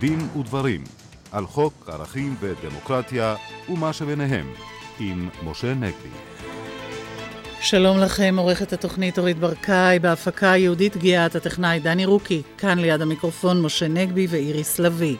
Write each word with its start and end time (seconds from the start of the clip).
דין 0.00 0.28
ודברים 0.38 0.84
על 1.32 1.46
חוק 1.46 1.88
ערכים 1.92 2.36
ודמוקרטיה 2.40 3.34
ומה 3.68 3.92
שביניהם 3.92 4.46
עם 4.98 5.28
משה 5.44 5.74
נגבי. 5.74 6.08
שלום 7.60 7.98
לכם, 7.98 8.34
עורכת 8.38 8.72
התוכנית 8.72 9.18
אורית 9.18 9.38
ברקאי, 9.38 9.98
בהפקה 9.98 10.46
יהודית 10.46 10.96
גיאת, 10.96 11.34
הטכנאי 11.34 11.80
דני 11.80 12.06
רוקי, 12.06 12.42
כאן 12.58 12.78
ליד 12.78 13.02
המיקרופון 13.02 13.62
משה 13.62 13.88
נגבי 13.88 14.26
ואיריס 14.30 14.78
לביא. 14.78 15.16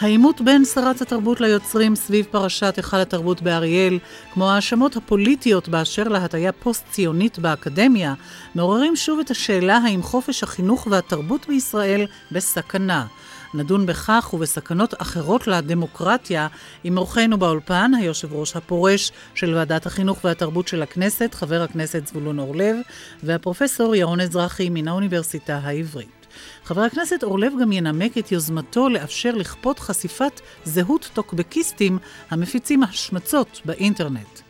העימות 0.00 0.40
בין 0.40 0.64
שרת 0.64 1.00
התרבות 1.00 1.40
ליוצרים 1.40 1.94
סביב 1.94 2.26
פרשת 2.30 2.76
היכל 2.76 2.96
התרבות 2.96 3.42
באריאל, 3.42 3.98
כמו 4.32 4.50
ההאשמות 4.50 4.96
הפוליטיות 4.96 5.68
באשר 5.68 6.04
להטיה 6.08 6.52
פוסט-ציונית 6.52 7.38
באקדמיה, 7.38 8.14
מעוררים 8.54 8.96
שוב 8.96 9.20
את 9.20 9.30
השאלה 9.30 9.76
האם 9.76 10.02
חופש 10.02 10.42
החינוך 10.42 10.86
והתרבות 10.90 11.46
בישראל 11.48 12.06
בסכנה. 12.32 13.06
נדון 13.54 13.86
בכך 13.86 14.30
ובסכנות 14.34 14.94
אחרות 15.02 15.46
לדמוקרטיה 15.46 16.48
עם 16.84 16.98
אורחנו 16.98 17.38
באולפן, 17.38 17.92
היושב 17.98 18.32
ראש 18.32 18.56
הפורש 18.56 19.12
של 19.34 19.54
ועדת 19.54 19.86
החינוך 19.86 20.24
והתרבות 20.24 20.68
של 20.68 20.82
הכנסת, 20.82 21.34
חבר 21.34 21.62
הכנסת 21.62 22.06
זבולון 22.06 22.38
אורלב, 22.38 22.76
והפרופסור 23.22 23.96
ירון 23.96 24.20
אזרחי 24.20 24.68
מן 24.70 24.88
האוניברסיטה 24.88 25.60
העברית. 25.62 26.26
חבר 26.64 26.80
הכנסת 26.80 27.22
אורלב 27.22 27.52
גם 27.60 27.72
ינמק 27.72 28.18
את 28.18 28.32
יוזמתו 28.32 28.88
לאפשר 28.88 29.34
לכפות 29.34 29.78
חשיפת 29.78 30.40
זהות 30.64 31.10
טוקבקיסטים 31.14 31.98
המפיצים 32.30 32.82
השמצות 32.82 33.60
באינטרנט. 33.64 34.43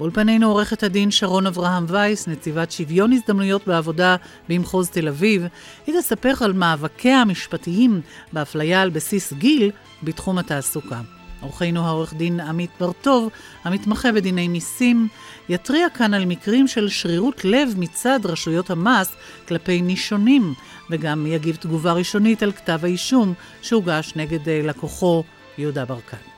באולפנינו 0.00 0.48
עורכת 0.50 0.82
הדין 0.82 1.10
שרון 1.10 1.46
אברהם 1.46 1.84
וייס, 1.88 2.28
נציבת 2.28 2.70
שוויון 2.70 3.12
הזדמנויות 3.12 3.66
בעבודה 3.66 4.16
במחוז 4.48 4.88
תל 4.90 5.08
אביב. 5.08 5.46
היא 5.86 5.94
תספר 6.00 6.32
על 6.40 6.52
מאבקיה 6.52 7.20
המשפטיים 7.20 8.00
באפליה 8.32 8.82
על 8.82 8.90
בסיס 8.90 9.32
גיל 9.32 9.70
בתחום 10.02 10.38
התעסוקה. 10.38 11.00
עורכנו 11.40 11.86
העורך 11.86 12.14
דין 12.14 12.40
עמית 12.40 12.70
בר-טוב, 12.80 13.28
המתמחה 13.64 14.12
בדיני 14.12 14.48
מיסים, 14.48 15.08
יתריע 15.48 15.88
כאן 15.94 16.14
על 16.14 16.24
מקרים 16.24 16.68
של 16.68 16.88
שרירות 16.88 17.44
לב 17.44 17.68
מצד 17.76 18.20
רשויות 18.24 18.70
המס 18.70 19.12
כלפי 19.48 19.82
נישונים, 19.82 20.54
וגם 20.90 21.26
יגיב 21.26 21.56
תגובה 21.56 21.92
ראשונית 21.92 22.42
על 22.42 22.52
כתב 22.52 22.78
האישום 22.82 23.34
שהוגש 23.62 24.12
נגד 24.16 24.48
אה, 24.48 24.60
לקוחו 24.64 25.24
יהודה 25.58 25.84
ברקן. 25.84 26.29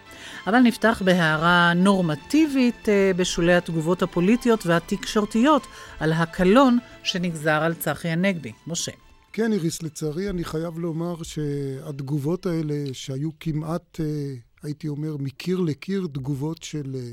אבל 0.46 0.58
נפתח 0.58 1.02
בהערה 1.04 1.72
נורמטיבית 1.74 2.88
אה, 2.88 3.10
בשולי 3.16 3.54
התגובות 3.54 4.02
הפוליטיות 4.02 4.66
והתקשורתיות 4.66 5.66
על 6.00 6.12
הקלון 6.12 6.78
שנגזר 7.02 7.62
על 7.62 7.74
צחי 7.74 8.08
הנגבי. 8.08 8.52
משה. 8.66 8.92
כן, 9.32 9.52
איריס, 9.52 9.82
לצערי 9.82 10.30
אני 10.30 10.44
חייב 10.44 10.78
לומר 10.78 11.22
שהתגובות 11.22 12.46
האלה 12.46 12.74
שהיו 12.92 13.30
כמעט, 13.40 14.00
אה, 14.00 14.34
הייתי 14.62 14.88
אומר, 14.88 15.16
מקיר 15.16 15.60
לקיר, 15.60 16.06
תגובות 16.12 16.62
של 16.62 16.96
אה, 16.98 17.12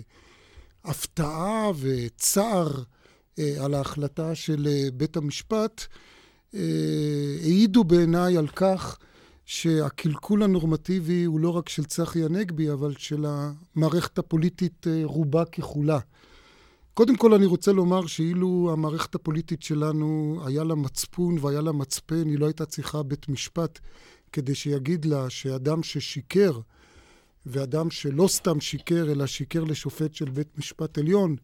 הפתעה 0.91 1.71
וצער 1.79 2.71
על 3.63 3.73
ההחלטה 3.73 4.35
של 4.35 4.67
בית 4.93 5.17
המשפט, 5.17 5.85
העידו 7.43 7.83
בעיניי 7.83 8.37
על 8.37 8.47
כך 8.47 8.97
שהקלקול 9.51 10.43
הנורמטיבי 10.43 11.23
הוא 11.23 11.39
לא 11.39 11.49
רק 11.49 11.69
של 11.69 11.83
צחי 11.83 12.23
הנגבי, 12.25 12.71
אבל 12.71 12.93
של 12.97 13.25
המערכת 13.27 14.17
הפוליטית 14.17 14.87
אה, 14.87 15.01
רובה 15.03 15.45
ככולה. 15.45 15.99
קודם 16.93 17.15
כל 17.17 17.33
אני 17.33 17.45
רוצה 17.45 17.71
לומר 17.71 18.07
שאילו 18.07 18.69
המערכת 18.73 19.15
הפוליטית 19.15 19.63
שלנו 19.63 20.39
היה 20.45 20.63
לה 20.63 20.75
מצפון 20.75 21.37
והיה 21.41 21.61
לה 21.61 21.71
מצפן, 21.71 22.29
היא 22.29 22.39
לא 22.39 22.45
הייתה 22.45 22.65
צריכה 22.65 23.03
בית 23.03 23.29
משפט 23.29 23.79
כדי 24.33 24.55
שיגיד 24.55 25.05
לה 25.05 25.29
שאדם 25.29 25.83
ששיקר, 25.83 26.59
ואדם 27.45 27.89
שלא 27.89 28.27
סתם 28.27 28.61
שיקר, 28.61 29.11
אלא 29.11 29.25
שיקר 29.25 29.63
לשופט 29.63 30.13
של 30.13 30.29
בית 30.29 30.57
משפט 30.57 30.97
עליון, 30.97 31.35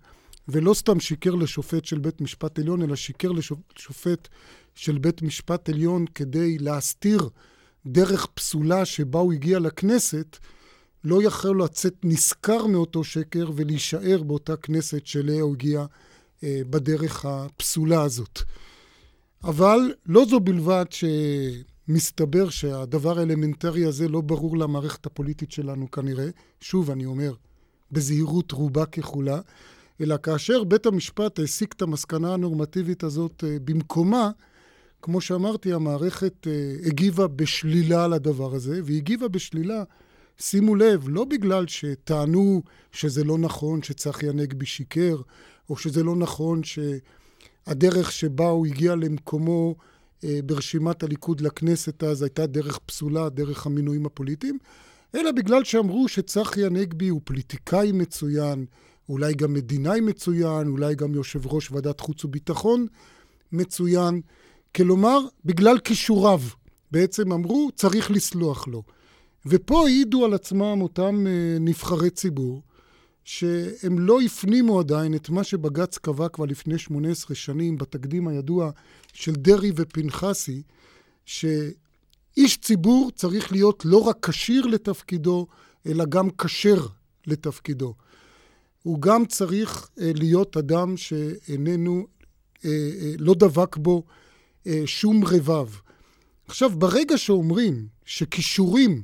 ולא 0.47 0.73
סתם 0.73 0.99
שיקר 0.99 1.35
לשופט 1.35 1.85
של 1.85 1.99
בית 1.99 2.21
משפט 2.21 2.59
עליון, 2.59 2.81
אלא 2.81 2.95
שיקר 2.95 3.31
לשופט 3.31 4.27
של 4.75 4.97
בית 4.97 5.21
משפט 5.21 5.69
עליון 5.69 6.05
כדי 6.15 6.57
להסתיר 6.57 7.29
דרך 7.85 8.25
פסולה 8.25 8.85
שבה 8.85 9.19
הוא 9.19 9.33
הגיע 9.33 9.59
לכנסת, 9.59 10.37
לא 11.03 11.23
יכול 11.23 11.63
לצאת 11.63 11.93
נשכר 12.03 12.65
מאותו 12.65 13.03
שקר 13.03 13.51
ולהישאר 13.55 14.23
באותה 14.23 14.55
כנסת 14.55 15.05
שאליה 15.05 15.41
הוא 15.41 15.53
הגיע 15.53 15.85
אה, 16.43 16.61
בדרך 16.69 17.25
הפסולה 17.25 18.01
הזאת. 18.01 18.39
אבל 19.43 19.93
לא 20.05 20.25
זו 20.25 20.39
בלבד 20.39 20.85
שמסתבר 20.89 22.49
שהדבר 22.49 23.19
האלמנטרי 23.19 23.85
הזה 23.85 24.07
לא 24.07 24.21
ברור 24.21 24.57
למערכת 24.57 25.05
הפוליטית 25.05 25.51
שלנו 25.51 25.91
כנראה, 25.91 26.29
שוב 26.59 26.91
אני 26.91 27.05
אומר, 27.05 27.33
בזהירות 27.91 28.51
רובה 28.51 28.85
ככולה, 28.85 29.39
אלא 30.01 30.15
כאשר 30.23 30.63
בית 30.63 30.85
המשפט 30.85 31.39
העסיק 31.39 31.73
את 31.73 31.81
המסקנה 31.81 32.33
הנורמטיבית 32.33 33.03
הזאת 33.03 33.43
אה, 33.47 33.57
במקומה, 33.65 34.31
כמו 35.05 35.21
שאמרתי, 35.21 35.73
המערכת 35.73 36.47
uh, 36.47 36.87
הגיבה 36.87 37.27
בשלילה 37.27 38.07
לדבר 38.07 38.55
הזה, 38.55 38.79
והיא 38.83 38.97
הגיבה 38.97 39.27
בשלילה, 39.27 39.83
שימו 40.37 40.75
לב, 40.75 41.05
לא 41.09 41.25
בגלל 41.25 41.67
שטענו 41.67 42.61
שזה 42.91 43.23
לא 43.23 43.37
נכון 43.37 43.83
שצחי 43.83 44.29
הנגבי 44.29 44.65
שיקר, 44.65 45.17
או 45.69 45.77
שזה 45.77 46.03
לא 46.03 46.15
נכון 46.15 46.61
שהדרך 46.63 48.11
שבה 48.11 48.47
הוא 48.47 48.65
הגיע 48.65 48.95
למקומו 48.95 49.75
uh, 49.77 50.25
ברשימת 50.45 51.03
הליכוד 51.03 51.41
לכנסת 51.41 52.03
אז 52.03 52.21
הייתה 52.21 52.45
דרך 52.45 52.79
פסולה, 52.85 53.29
דרך 53.29 53.65
המינויים 53.65 54.05
הפוליטיים, 54.05 54.57
אלא 55.15 55.31
בגלל 55.31 55.63
שאמרו 55.63 56.07
שצחי 56.07 56.65
הנגבי 56.65 57.07
הוא 57.07 57.21
פוליטיקאי 57.23 57.91
מצוין, 57.91 58.65
אולי 59.09 59.33
גם 59.33 59.53
מדינאי 59.53 60.01
מצוין, 60.01 60.67
אולי 60.67 60.95
גם 60.95 61.13
יושב 61.13 61.47
ראש 61.47 61.71
ועדת 61.71 61.99
חוץ 61.99 62.25
וביטחון 62.25 62.87
מצוין. 63.51 64.21
כלומר, 64.75 65.19
בגלל 65.45 65.79
כישוריו. 65.79 66.41
בעצם 66.91 67.31
אמרו, 67.31 67.69
צריך 67.75 68.11
לסלוח 68.11 68.67
לו. 68.67 68.83
ופה 69.45 69.85
העידו 69.85 70.25
על 70.25 70.33
עצמם 70.33 70.81
אותם 70.81 71.27
אה, 71.27 71.57
נבחרי 71.59 72.09
ציבור, 72.09 72.61
שהם 73.23 73.99
לא 73.99 74.21
הפנימו 74.21 74.79
עדיין 74.79 75.15
את 75.15 75.29
מה 75.29 75.43
שבג"ץ 75.43 75.97
קבע 75.97 76.29
כבר 76.29 76.45
לפני 76.45 76.77
18 76.77 77.35
שנים 77.35 77.77
בתקדים 77.77 78.27
הידוע 78.27 78.71
של 79.13 79.31
דרעי 79.35 79.71
ופנחסי, 79.75 80.61
שאיש 81.25 82.57
ציבור 82.61 83.11
צריך 83.15 83.51
להיות 83.51 83.85
לא 83.85 83.97
רק 83.97 84.29
כשיר 84.29 84.65
לתפקידו, 84.65 85.47
אלא 85.85 86.05
גם 86.05 86.29
כשר 86.29 86.85
לתפקידו. 87.27 87.93
הוא 88.83 89.01
גם 89.01 89.25
צריך 89.25 89.89
אה, 89.99 90.11
להיות 90.15 90.57
אדם 90.57 90.97
שאיננו, 90.97 92.07
אה, 92.65 93.13
לא 93.19 93.33
דבק 93.33 93.77
בו 93.77 94.03
אה, 94.07 94.24
שום 94.85 95.23
רבב. 95.25 95.67
עכשיו, 96.47 96.69
ברגע 96.69 97.17
שאומרים 97.17 97.87
שכישורים 98.05 99.03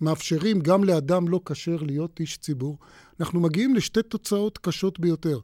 מאפשרים 0.00 0.60
גם 0.60 0.84
לאדם 0.84 1.28
לא 1.28 1.40
כשר 1.44 1.76
להיות 1.82 2.20
איש 2.20 2.38
ציבור, 2.38 2.78
אנחנו 3.20 3.40
מגיעים 3.40 3.74
לשתי 3.74 4.02
תוצאות 4.02 4.58
קשות 4.58 5.00
ביותר. 5.00 5.38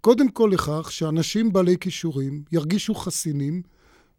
קודם 0.00 0.28
כל 0.30 0.50
לכך 0.52 0.92
שאנשים 0.92 1.52
בעלי 1.52 1.78
כישורים 1.78 2.42
ירגישו 2.52 2.94
חסינים 2.94 3.62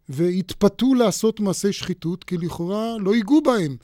ויתפתו 0.08 0.94
לעשות 0.94 1.40
מעשי 1.40 1.72
שחיתות, 1.72 2.24
כי 2.24 2.36
לכאורה 2.36 2.96
לא 3.00 3.14
ייגעו 3.14 3.42
בהם. 3.42 3.76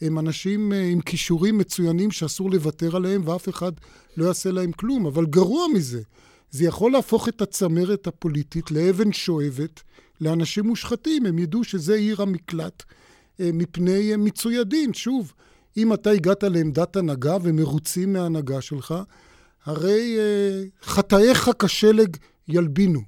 הם 0.00 0.18
אנשים 0.18 0.72
אה, 0.72 0.84
עם 0.84 1.00
כישורים 1.00 1.58
מצוינים 1.58 2.10
שאסור 2.10 2.50
לוותר 2.50 2.96
עליהם 2.96 3.22
ואף 3.24 3.48
אחד 3.48 3.72
לא 4.16 4.24
יעשה 4.24 4.50
להם 4.50 4.72
כלום. 4.72 5.06
אבל 5.06 5.26
גרוע 5.26 5.66
מזה, 5.74 6.02
זה 6.50 6.64
יכול 6.64 6.92
להפוך 6.92 7.28
את 7.28 7.42
הצמרת 7.42 8.06
הפוליטית 8.06 8.70
לאבן 8.70 9.12
שואבת 9.12 9.82
לאנשים 10.22 10.66
מושחתים, 10.66 11.26
הם 11.26 11.38
ידעו 11.38 11.64
שזה 11.64 11.94
עיר 11.94 12.22
המקלט 12.22 12.82
אה, 13.40 13.50
מפני 13.52 14.16
מיצוי 14.16 14.58
הדין. 14.58 14.94
שוב, 14.94 15.32
אם 15.76 15.92
אתה 15.92 16.10
הגעת 16.10 16.42
לעמדת 16.42 16.96
הנהגה 16.96 17.36
ומרוצים 17.42 18.12
מההנהגה 18.12 18.60
שלך, 18.60 18.94
הרי 19.64 20.16
אה, 20.18 20.62
חטאיך 20.82 21.50
כשלג 21.58 22.16
ילבינו. 22.48 23.00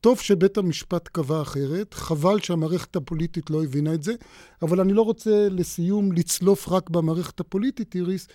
טוב 0.00 0.20
שבית 0.20 0.58
המשפט 0.58 1.08
קבע 1.08 1.42
אחרת, 1.42 1.94
חבל 1.94 2.40
שהמערכת 2.40 2.96
הפוליטית 2.96 3.50
לא 3.50 3.64
הבינה 3.64 3.94
את 3.94 4.02
זה, 4.02 4.14
אבל 4.62 4.80
אני 4.80 4.92
לא 4.92 5.02
רוצה 5.02 5.48
לסיום 5.50 6.12
לצלוף 6.12 6.68
רק 6.68 6.90
במערכת 6.90 7.40
הפוליטית, 7.40 7.94
איריס. 7.94 8.28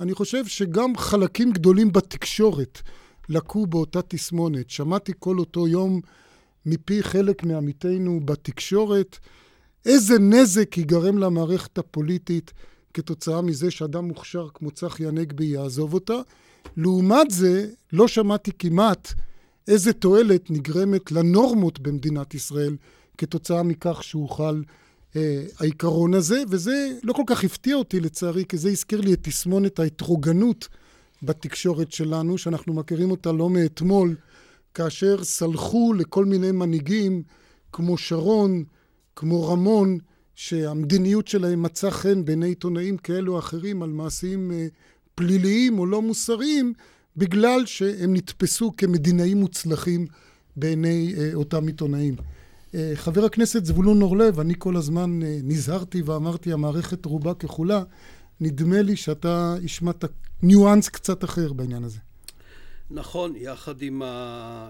אני 0.00 0.14
חושב 0.14 0.46
שגם 0.46 0.96
חלקים 0.96 1.52
גדולים 1.52 1.92
בתקשורת 1.92 2.82
לקו 3.28 3.66
באותה 3.66 4.02
תסמונת. 4.02 4.70
שמעתי 4.70 5.12
כל 5.18 5.38
אותו 5.38 5.68
יום 5.68 6.00
מפי 6.66 7.02
חלק 7.02 7.44
מעמיתינו 7.44 8.20
בתקשורת, 8.24 9.18
איזה 9.86 10.18
נזק 10.18 10.78
ייגרם 10.78 11.18
למערכת 11.18 11.78
הפוליטית 11.78 12.52
כתוצאה 12.94 13.42
מזה 13.42 13.70
שאדם 13.70 14.04
מוכשר 14.04 14.48
כמו 14.54 14.70
צחי 14.70 15.06
הנגבי 15.06 15.44
יעזוב 15.44 15.94
אותה. 15.94 16.16
לעומת 16.76 17.30
זה, 17.30 17.70
לא 17.92 18.08
שמעתי 18.08 18.50
כמעט 18.58 19.12
איזה 19.68 19.92
תועלת 19.92 20.50
נגרמת 20.50 21.12
לנורמות 21.12 21.80
במדינת 21.80 22.34
ישראל 22.34 22.76
כתוצאה 23.18 23.62
מכך 23.62 24.02
שאוכל 24.02 24.62
העיקרון 25.58 26.14
הזה, 26.14 26.42
וזה 26.48 26.98
לא 27.02 27.12
כל 27.12 27.22
כך 27.26 27.44
הפתיע 27.44 27.76
אותי 27.76 28.00
לצערי, 28.00 28.44
כי 28.48 28.56
זה 28.56 28.68
הזכיר 28.68 29.00
לי 29.00 29.12
את 29.12 29.18
תסמונת 29.22 29.78
ההטרוגנות 29.78 30.68
בתקשורת 31.22 31.92
שלנו, 31.92 32.38
שאנחנו 32.38 32.74
מכירים 32.74 33.10
אותה 33.10 33.32
לא 33.32 33.50
מאתמול, 33.50 34.16
כאשר 34.74 35.24
סלחו 35.24 35.92
לכל 35.92 36.24
מיני 36.24 36.52
מנהיגים 36.52 37.22
כמו 37.72 37.98
שרון, 37.98 38.64
כמו 39.16 39.48
רמון, 39.48 39.98
שהמדיניות 40.34 41.28
שלהם 41.28 41.62
מצאה 41.62 41.90
חן 41.90 42.24
בעיני 42.24 42.46
עיתונאים 42.46 42.96
כאלו 42.96 43.32
או 43.32 43.38
אחרים 43.38 43.82
על 43.82 43.90
מעשים 43.90 44.52
אה, 44.52 44.66
פליליים 45.14 45.78
או 45.78 45.86
לא 45.86 46.02
מוסריים, 46.02 46.72
בגלל 47.16 47.66
שהם 47.66 48.14
נתפסו 48.14 48.72
כמדינאים 48.76 49.40
מוצלחים 49.40 50.06
בעיני 50.56 51.14
אה, 51.18 51.30
אותם 51.34 51.66
עיתונאים. 51.66 52.16
אה, 52.74 52.92
חבר 52.94 53.24
הכנסת 53.24 53.64
זבולון 53.64 54.02
אורלב, 54.02 54.40
אני 54.40 54.54
כל 54.58 54.76
הזמן 54.76 55.20
נזהרתי 55.42 56.02
ואמרתי 56.02 56.52
המערכת 56.52 57.04
רובה 57.04 57.34
ככולה, 57.34 57.82
נדמה 58.40 58.82
לי 58.82 58.96
שאתה 58.96 59.56
השמעת 59.64 60.04
ניואנס 60.42 60.88
קצת 60.88 61.24
אחר 61.24 61.52
בעניין 61.52 61.84
הזה. 61.84 61.98
נכון, 62.90 63.36
יחד 63.36 63.82
עם 63.82 64.02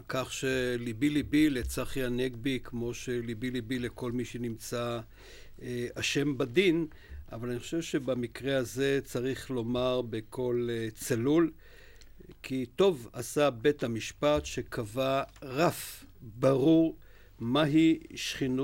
כך 0.09 0.33
שליבי 0.33 1.11
ליבי 1.11 1.51
לצחי 1.51 2.05
הנגבי, 2.05 2.59
כמו 2.65 2.95
שליבי 2.95 3.51
ליבי 3.51 3.79
לכל 3.79 4.13
מי 4.13 4.25
שנמצא 4.25 5.01
אה, 5.63 5.87
אשם 5.95 6.39
בדין, 6.39 6.87
אבל 7.33 7.51
אני 7.51 7.59
חושב 7.59 7.83
שבמקרה 7.83 8.57
הזה 8.57 9.01
צריך 9.05 9.51
לומר 9.51 10.03
בקול 10.03 10.71
אה, 10.73 10.89
צלול, 10.95 11.51
כי 12.43 12.67
טוב 12.77 13.09
עשה 13.13 13.51
בית 13.51 13.85
המשפט 13.85 14.45
שקבע 14.45 15.23
רף 15.43 16.05
ברור 16.21 16.97
מהי 17.41 17.99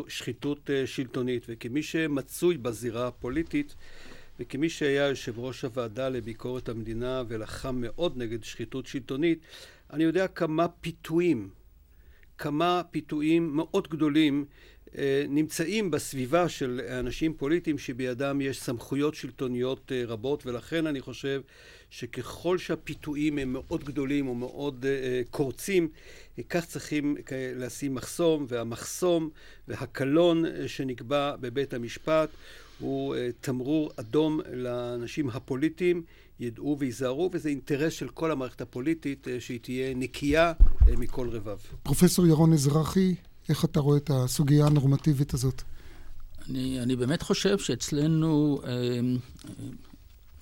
שחיתות 0.08 0.70
אה, 0.70 0.86
שלטונית, 0.86 1.46
וכמי 1.48 1.82
שמצוי 1.82 2.56
בזירה 2.56 3.08
הפוליטית, 3.08 3.74
וכמי 4.40 4.68
שהיה 4.68 5.06
יושב 5.06 5.38
ראש 5.38 5.64
הוועדה 5.64 6.08
לביקורת 6.08 6.68
המדינה 6.68 7.22
ולחם 7.28 7.76
מאוד 7.80 8.16
נגד 8.16 8.44
שחיתות 8.44 8.86
שלטונית, 8.86 9.38
אני 9.92 10.04
יודע 10.04 10.28
כמה 10.28 10.68
פיתויים, 10.68 11.48
כמה 12.38 12.82
פיתויים 12.90 13.56
מאוד 13.56 13.88
גדולים 13.88 14.44
אה, 14.98 15.24
נמצאים 15.28 15.90
בסביבה 15.90 16.48
של 16.48 16.80
אנשים 16.98 17.34
פוליטיים 17.34 17.78
שבידם 17.78 18.40
יש 18.40 18.60
סמכויות 18.60 19.14
שלטוניות 19.14 19.92
אה, 19.92 20.02
רבות 20.06 20.46
ולכן 20.46 20.86
אני 20.86 21.00
חושב 21.00 21.40
שככל 21.90 22.58
שהפיתויים 22.58 23.38
הם 23.38 23.52
מאוד 23.52 23.84
גדולים 23.84 24.28
או 24.28 24.34
מאוד 24.34 24.86
אה, 24.88 25.22
קורצים 25.30 25.88
כך 26.48 26.64
צריכים 26.64 27.16
לשים 27.56 27.94
מחסום 27.94 28.46
והמחסום 28.48 29.30
והקלון 29.68 30.44
שנקבע 30.66 31.36
בבית 31.40 31.74
המשפט 31.74 32.28
הוא 32.80 33.14
תמרור 33.40 33.90
אדום 33.96 34.40
לאנשים 34.52 35.30
הפוליטיים 35.30 36.02
ידעו 36.40 36.76
וייזהרו 36.78 37.30
וזה 37.32 37.48
אינטרס 37.48 37.92
של 37.92 38.08
כל 38.08 38.30
המערכת 38.30 38.60
הפוליטית 38.60 39.26
שהיא 39.38 39.60
תהיה 39.60 39.94
נקייה 39.94 40.52
מכל 40.98 41.28
רבב. 41.28 41.56
פרופסור 41.82 42.26
ירון 42.26 42.52
אזרחי 42.52 43.14
איך 43.50 43.64
אתה 43.64 43.80
רואה 43.80 43.96
את 43.96 44.10
הסוגיה 44.14 44.66
הנורמטיבית 44.66 45.34
הזאת? 45.34 45.62
אני, 46.48 46.80
אני 46.80 46.96
באמת 46.96 47.22
חושב 47.22 47.58
שאצלנו, 47.58 48.60
אה, 48.64 48.70
אה, 48.70 49.00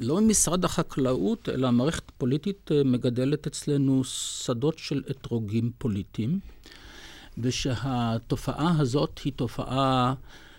לא 0.00 0.20
משרד 0.20 0.64
החקלאות, 0.64 1.48
אלא 1.48 1.68
המערכת 1.68 2.08
הפוליטית 2.08 2.70
אה, 2.72 2.84
מגדלת 2.84 3.46
אצלנו 3.46 4.04
שדות 4.04 4.78
של 4.78 5.02
אתרוגים 5.10 5.70
פוליטיים, 5.78 6.40
ושהתופעה 7.38 8.76
הזאת 8.78 9.20
היא 9.24 9.32
תופעה 9.36 10.14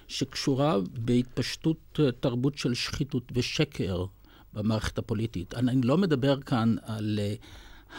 שקשורה 0.09 0.77
בהתפשטות 0.93 1.99
תרבות 2.19 2.57
של 2.57 2.73
שחיתות 2.73 3.31
ושקר 3.31 4.05
במערכת 4.53 4.97
הפוליטית. 4.97 5.53
אני 5.53 5.81
לא 5.81 5.97
מדבר 5.97 6.41
כאן 6.41 6.75
על... 6.83 7.19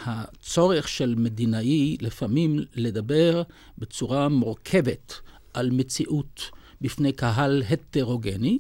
הצורך 0.05 0.89
של 0.89 1.15
מדינאי 1.15 1.97
לפעמים 2.01 2.59
לדבר 2.75 3.43
בצורה 3.79 4.29
מורכבת 4.29 5.15
על 5.55 5.71
מציאות 5.71 6.51
בפני 6.81 7.12
קהל 7.12 7.62
הטרוגני, 7.71 8.59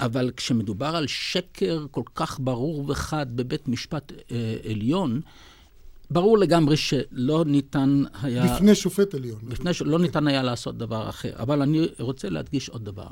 אבל 0.00 0.30
כשמדובר 0.36 0.96
על 0.96 1.06
שקר 1.06 1.86
כל 1.90 2.02
כך 2.14 2.40
ברור 2.40 2.84
וחד 2.88 3.26
בבית 3.36 3.68
משפט 3.68 4.12
אה, 4.30 4.56
עליון, 4.70 5.20
ברור 6.10 6.38
לגמרי 6.38 6.76
שלא 6.76 7.44
ניתן 7.46 8.02
היה... 8.22 8.54
בפני 8.54 8.74
שופט 8.74 9.14
עליון. 9.14 9.38
בפני 9.42 9.74
ש... 9.74 9.82
לא 9.82 9.98
ניתן 9.98 10.26
היה 10.26 10.42
לעשות 10.42 10.78
דבר 10.78 11.08
אחר. 11.08 11.32
אבל 11.38 11.62
אני 11.62 11.86
רוצה 11.98 12.30
להדגיש 12.30 12.68
עוד 12.68 12.84
דבר. 12.84 13.08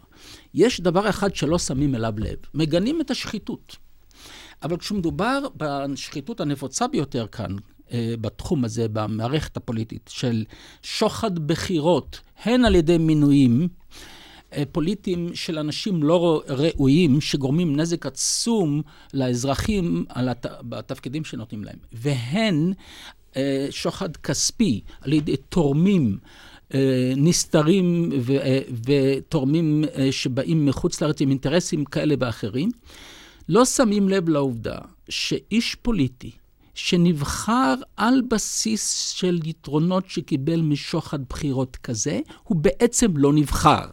יש 0.55 0.81
דבר 0.81 1.09
אחד 1.09 1.35
שלא 1.35 1.59
שמים 1.59 1.95
אליו 1.95 2.15
לב. 2.17 2.37
מגנים 2.55 3.01
את 3.01 3.11
השחיתות. 3.11 3.77
אבל 4.63 4.77
כשמדובר 4.77 5.41
בשחיתות 5.57 6.41
הנפוצה 6.41 6.89
ביותר 6.89 7.27
כאן, 7.33 7.57
אה, 7.93 8.15
בתחום 8.21 8.65
הזה, 8.65 8.87
במערכת 8.89 9.57
הפוליטית, 9.57 10.11
של 10.13 10.45
שוחד 10.83 11.39
בחירות, 11.39 12.21
הן 12.43 12.65
על 12.65 12.75
ידי 12.75 12.99
מינויים 12.99 13.69
פוליטיים 14.73 15.35
של 15.35 15.59
אנשים 15.59 16.03
לא 16.03 16.43
ראויים, 16.49 17.21
שגורמים 17.21 17.77
נזק 17.77 18.07
עצום 18.07 18.83
לאזרחים 19.15 20.05
הת... 20.09 20.47
בתפקידים 20.63 21.25
שנותנים 21.25 21.65
להם, 21.65 21.79
והן 21.93 22.73
אה, 23.37 23.67
שוחד 23.71 24.17
כספי 24.17 24.81
על 25.01 25.13
ידי 25.13 25.37
תורמים. 25.37 26.19
נסתרים 27.17 28.13
ו- 28.21 28.59
ותורמים 28.87 29.85
שבאים 30.11 30.67
מחוץ 30.67 31.01
לארץ 31.01 31.21
עם 31.21 31.31
אינטרסים 31.31 31.85
כאלה 31.85 32.15
ואחרים. 32.19 32.71
לא 33.49 33.65
שמים 33.65 34.09
לב 34.09 34.29
לעובדה 34.29 34.79
שאיש 35.09 35.75
פוליטי 35.75 36.31
שנבחר 36.75 37.75
על 37.97 38.23
בסיס 38.31 39.09
של 39.09 39.41
יתרונות 39.45 40.09
שקיבל 40.09 40.61
משוחד 40.61 41.19
בחירות 41.29 41.77
כזה, 41.77 42.21
הוא 42.45 42.57
בעצם 42.57 43.17
לא 43.17 43.33
נבחר. 43.33 43.87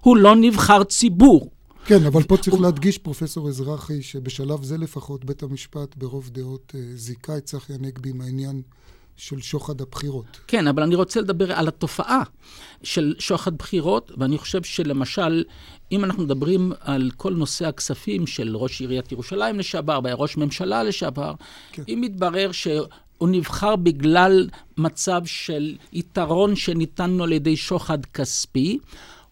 הוא 0.00 0.16
לא 0.16 0.36
נבחר 0.36 0.84
ציבור. 0.84 1.50
כן, 1.84 2.06
אבל 2.06 2.22
פה 2.22 2.36
צריך. 2.36 2.60
להדגיש, 2.60 2.98
פרופסור 2.98 3.48
אזרחי, 3.48 4.02
שבשלב 4.02 4.62
זה 4.62 4.78
לפחות 4.78 5.24
בית 5.24 5.42
המשפט 5.42 5.96
ברוב 5.96 6.30
דעות 6.30 6.72
אה, 6.74 6.80
זיכה 6.94 7.36
את 7.36 7.44
צחי 7.44 7.72
הנגבי 7.74 8.12
מהעניין 8.12 8.62
של 9.16 9.40
שוחד 9.40 9.80
הבחירות. 9.80 10.24
כן, 10.46 10.66
אבל 10.66 10.82
אני 10.82 10.94
רוצה 10.94 11.20
לדבר 11.20 11.52
על 11.52 11.68
התופעה 11.68 12.22
של 12.82 13.14
שוחד 13.18 13.56
בחירות, 13.58 14.12
ואני 14.16 14.38
חושב 14.38 14.62
שלמשל, 14.62 15.44
אם 15.92 16.04
אנחנו 16.04 16.22
מדברים 16.22 16.72
על 16.80 17.10
כל 17.16 17.32
נושא 17.32 17.66
הכספים 17.68 18.26
של 18.26 18.56
ראש 18.56 18.80
עיריית 18.80 19.12
ירושלים 19.12 19.58
לשעבר, 19.58 20.00
וראש 20.04 20.36
ממשלה 20.36 20.82
לשעבר, 20.82 21.34
כן. 21.72 21.82
אם 21.88 21.98
מתברר 22.00 22.52
ש... 22.52 22.68
הוא 23.18 23.28
נבחר 23.28 23.76
בגלל 23.76 24.48
מצב 24.76 25.20
של 25.24 25.76
יתרון 25.92 26.56
שניתן 26.56 27.10
לו 27.10 27.24
על 27.24 27.32
ידי 27.32 27.56
שוחד 27.56 28.06
כספי, 28.06 28.78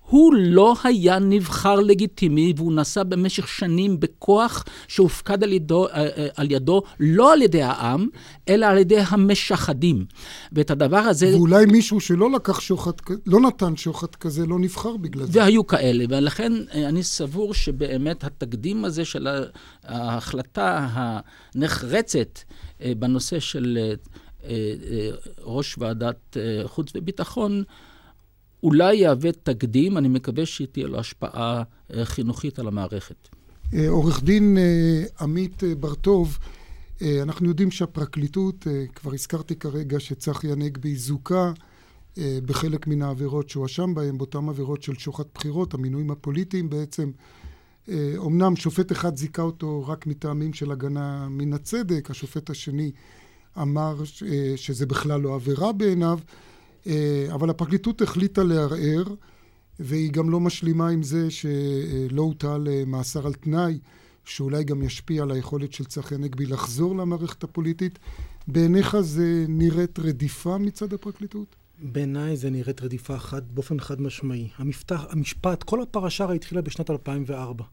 הוא 0.08 0.34
לא 0.34 0.74
היה 0.84 1.18
נבחר 1.18 1.74
לגיטימי, 1.74 2.52
והוא 2.56 2.72
נסע 2.72 3.02
במשך 3.02 3.48
שנים 3.48 4.00
בכוח 4.00 4.64
שהופקד 4.88 5.44
על 5.44 5.52
ידו, 5.52 5.88
אה, 5.88 5.92
אה, 5.92 6.28
על 6.36 6.50
ידו 6.50 6.82
לא 7.00 7.32
על 7.32 7.42
ידי 7.42 7.62
העם, 7.62 8.06
אלא 8.48 8.66
על 8.66 8.78
ידי 8.78 8.98
המשחדים. 9.08 10.04
ואת 10.52 10.70
הדבר 10.70 10.96
הזה... 10.96 11.36
ואולי 11.36 11.66
מישהו 11.66 12.00
שלא 12.00 12.30
לקח 12.32 12.60
שוחד, 12.60 12.92
לא 13.26 13.40
נתן 13.40 13.76
שוחד 13.76 14.14
כזה, 14.14 14.46
לא 14.46 14.58
נבחר 14.58 14.96
בגלל 14.96 15.26
זה. 15.26 15.40
והיו 15.40 15.66
כאלה, 15.66 16.04
ולכן 16.08 16.52
אה, 16.74 16.88
אני 16.88 17.02
סבור 17.02 17.54
שבאמת 17.54 18.24
התקדים 18.24 18.84
הזה 18.84 19.04
של 19.04 19.28
ההחלטה 19.84 20.88
הנחרצת 20.92 22.38
בנושא 22.98 23.40
של 23.40 23.78
ראש 25.44 25.76
ועדת 25.78 26.36
חוץ 26.66 26.92
וביטחון, 26.94 27.62
אולי 28.66 28.96
יהווה 28.96 29.32
תקדים, 29.32 29.98
אני 29.98 30.08
מקווה 30.08 30.46
שתהיה 30.46 30.86
לו 30.86 30.98
השפעה 30.98 31.62
אה, 31.94 32.04
חינוכית 32.04 32.58
על 32.58 32.68
המערכת. 32.68 33.28
אה, 33.74 33.88
עורך 33.88 34.22
דין 34.22 34.58
אה, 34.58 35.04
עמית 35.20 35.62
בר-טוב, 35.80 36.38
אנחנו 37.22 37.48
יודעים 37.48 37.70
שהפרקליטות, 37.70 38.66
כבר 38.94 39.12
הזכרתי 39.14 39.56
כרגע 39.56 40.00
שצחי 40.00 40.52
הנגבי 40.52 40.96
זוכה 40.96 41.52
בחלק 42.18 42.86
מן 42.86 43.02
העבירות 43.02 43.48
שהואשם 43.48 43.94
בהן, 43.94 44.18
באותן 44.18 44.48
עבירות 44.48 44.82
של 44.82 44.94
שוחד 44.94 45.24
בחירות, 45.34 45.74
המינויים 45.74 46.10
הפוליטיים 46.10 46.70
בעצם. 46.70 47.10
אמנם 48.26 48.56
שופט 48.56 48.92
אחד 48.92 49.16
זיכה 49.16 49.42
אותו 49.42 49.84
רק 49.86 50.06
מטעמים 50.06 50.52
של 50.52 50.72
הגנה 50.72 51.28
מן 51.30 51.52
הצדק, 51.52 52.10
השופט 52.10 52.50
השני 52.50 52.90
אמר 53.62 53.96
שזה 54.56 54.86
בכלל 54.86 55.20
לא 55.20 55.34
עבירה 55.34 55.72
בעיניו. 55.72 56.18
אה, 56.86 57.26
אבל 57.34 57.50
הפרקליטות 57.50 58.02
החליטה 58.02 58.44
לערער, 58.44 59.04
והיא 59.80 60.12
גם 60.12 60.30
לא 60.30 60.40
משלימה 60.40 60.88
עם 60.88 61.02
זה 61.02 61.30
שלא 61.30 62.22
הוטל 62.22 62.68
אה, 62.70 62.82
מאסר 62.86 63.26
על 63.26 63.32
תנאי, 63.32 63.78
שאולי 64.24 64.64
גם 64.64 64.82
ישפיע 64.82 65.22
על 65.22 65.30
היכולת 65.30 65.72
של 65.72 65.84
צחי 65.84 66.14
הנגבי 66.14 66.46
לחזור 66.46 66.96
למערכת 66.96 67.44
הפוליטית. 67.44 67.98
בעיניך 68.48 69.00
זה 69.00 69.44
נראית 69.48 69.98
רדיפה 69.98 70.58
מצד 70.58 70.92
הפרקליטות? 70.92 71.56
בעיניי 71.78 72.36
זה 72.36 72.50
נראית 72.50 72.82
רדיפה 72.82 73.18
חד, 73.18 73.42
באופן 73.54 73.80
חד 73.80 74.00
משמעי. 74.00 74.48
המפתח, 74.56 75.04
המשפט, 75.10 75.62
כל 75.62 75.82
הפרשה 75.82 76.24
הרי 76.24 76.36
התחילה 76.36 76.62
בשנת 76.62 76.90
2004. 76.90 77.64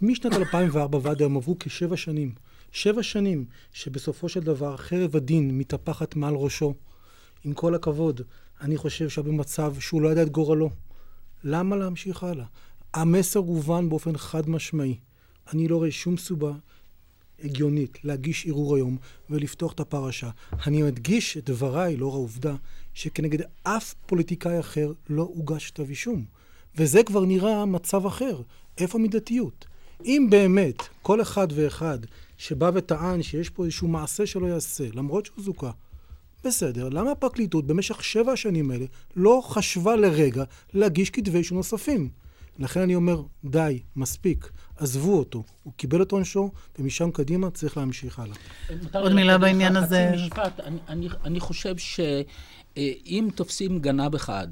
משנת 0.00 0.32
2004 0.32 0.98
ועד 1.02 1.20
היום 1.20 1.36
עברו 1.36 1.56
כשבע 1.60 1.96
שנים. 1.96 2.32
שבע 2.72 3.02
שנים 3.02 3.44
שבסופו 3.72 4.28
של 4.28 4.40
דבר 4.40 4.76
חרב 4.76 5.16
הדין 5.16 5.58
מתהפכת 5.58 6.16
מעל 6.16 6.34
ראשו. 6.34 6.74
עם 7.44 7.52
כל 7.52 7.74
הכבוד, 7.74 8.20
אני 8.64 8.76
חושב 8.76 9.08
שהוא 9.08 9.24
במצב 9.24 9.74
שהוא 9.80 10.02
לא 10.02 10.08
ידע 10.08 10.22
את 10.22 10.30
גורלו. 10.30 10.70
למה 11.44 11.76
להמשיך 11.76 12.22
הלאה? 12.22 12.44
המסר 12.94 13.38
הובן 13.38 13.88
באופן 13.88 14.16
חד 14.16 14.48
משמעי. 14.48 14.98
אני 15.52 15.68
לא 15.68 15.76
רואה 15.76 15.90
שום 15.90 16.16
סיבה 16.16 16.52
הגיונית 17.44 18.04
להגיש 18.04 18.46
ערעור 18.46 18.76
היום 18.76 18.96
ולפתוח 19.30 19.72
את 19.72 19.80
הפרשה. 19.80 20.30
אני 20.66 20.82
מדגיש 20.82 21.36
את 21.36 21.50
דבריי 21.50 21.96
לאור 21.96 22.14
העובדה 22.14 22.54
שכנגד 22.94 23.38
אף 23.62 23.94
פוליטיקאי 24.06 24.60
אחר 24.60 24.92
לא 25.08 25.22
הוגש 25.22 25.70
כתב 25.70 25.88
אישום. 25.88 26.24
וזה 26.76 27.02
כבר 27.02 27.24
נראה 27.24 27.64
מצב 27.64 28.06
אחר. 28.06 28.42
איפה 28.78 28.98
מידתיות? 28.98 29.66
אם 30.04 30.26
באמת 30.30 30.82
כל 31.02 31.22
אחד 31.22 31.48
ואחד 31.54 31.98
שבא 32.38 32.70
וטען 32.74 33.22
שיש 33.22 33.50
פה 33.50 33.64
איזשהו 33.64 33.88
מעשה 33.88 34.26
שלא 34.26 34.46
יעשה, 34.46 34.84
למרות 34.94 35.26
שהוא 35.26 35.44
זוכה, 35.44 35.70
בסדר, 36.44 36.88
למה 36.88 37.10
הפרקליטות 37.10 37.66
במשך 37.66 38.04
שבע 38.04 38.32
השנים 38.32 38.70
האלה 38.70 38.84
לא 39.16 39.42
חשבה 39.44 39.96
לרגע 39.96 40.44
להגיש 40.74 41.10
כתבי 41.10 41.38
אישום 41.38 41.56
נוספים? 41.56 42.08
לכן 42.58 42.80
אני 42.80 42.94
אומר, 42.94 43.22
די, 43.44 43.80
מספיק, 43.96 44.50
עזבו 44.76 45.18
אותו. 45.18 45.42
הוא 45.62 45.72
קיבל 45.76 46.02
את 46.02 46.12
עונשו, 46.12 46.50
ומשם 46.78 47.10
קדימה 47.10 47.50
צריך 47.50 47.76
להמשיך 47.76 48.18
הלאה. 48.18 48.36
עוד 48.92 49.12
מילה 49.12 49.38
בעניין 49.38 49.76
הזה. 49.76 50.10
משפט, 50.14 50.60
אני, 50.60 50.78
אני, 50.88 51.08
אני 51.24 51.40
חושב 51.40 51.74
שאם 51.76 53.28
תופסים 53.34 53.78
גנב 53.78 54.14
אחד, 54.14 54.48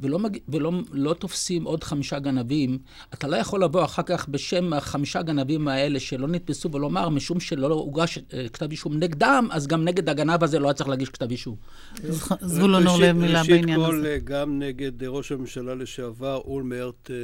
ולא, 0.00 0.18
מג... 0.18 0.38
ולא 0.48 0.72
לא 0.92 1.14
תופסים 1.14 1.64
עוד 1.64 1.84
חמישה 1.84 2.18
גנבים, 2.18 2.78
אתה 3.14 3.28
לא 3.28 3.36
יכול 3.36 3.64
לבוא 3.64 3.84
אחר 3.84 4.02
כך 4.02 4.28
בשם 4.28 4.72
החמישה 4.72 5.22
גנבים 5.22 5.68
האלה 5.68 6.00
שלא 6.00 6.28
נתפסו 6.28 6.72
ולומר, 6.72 7.08
משום 7.08 7.40
שלא 7.40 7.66
הוגש 7.66 8.18
אה, 8.34 8.48
כתב 8.48 8.70
אישום 8.70 8.98
נגדם, 8.98 9.48
אז 9.50 9.66
גם 9.66 9.84
נגד 9.84 10.08
הגנב 10.08 10.44
הזה 10.44 10.58
לא 10.58 10.66
היה 10.66 10.74
צריך 10.74 10.88
להגיש 10.88 11.08
כתב 11.08 11.30
אישום. 11.30 11.56
זבולון 12.40 12.86
אורלב 12.86 13.16
מילה 13.16 13.42
בעניין 13.48 13.80
הזה. 13.80 13.88
ראשית 13.88 14.26
כל, 14.26 14.32
גם 14.32 14.58
נגד 14.58 15.04
ראש 15.04 15.32
הממשלה 15.32 15.74
לשעבר, 15.74 16.40
אולמרט, 16.44 17.10
אה, 17.10 17.16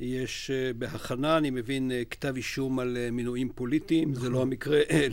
יש 0.00 0.50
אה, 0.50 0.72
בהכנה, 0.72 1.38
אני 1.38 1.50
מבין, 1.50 1.92
כתב 2.10 2.32
אישום 2.36 2.78
על 2.78 2.96
מינויים 3.12 3.48
פוליטיים, 3.54 4.14
זה 4.14 4.30
לא 4.30 4.44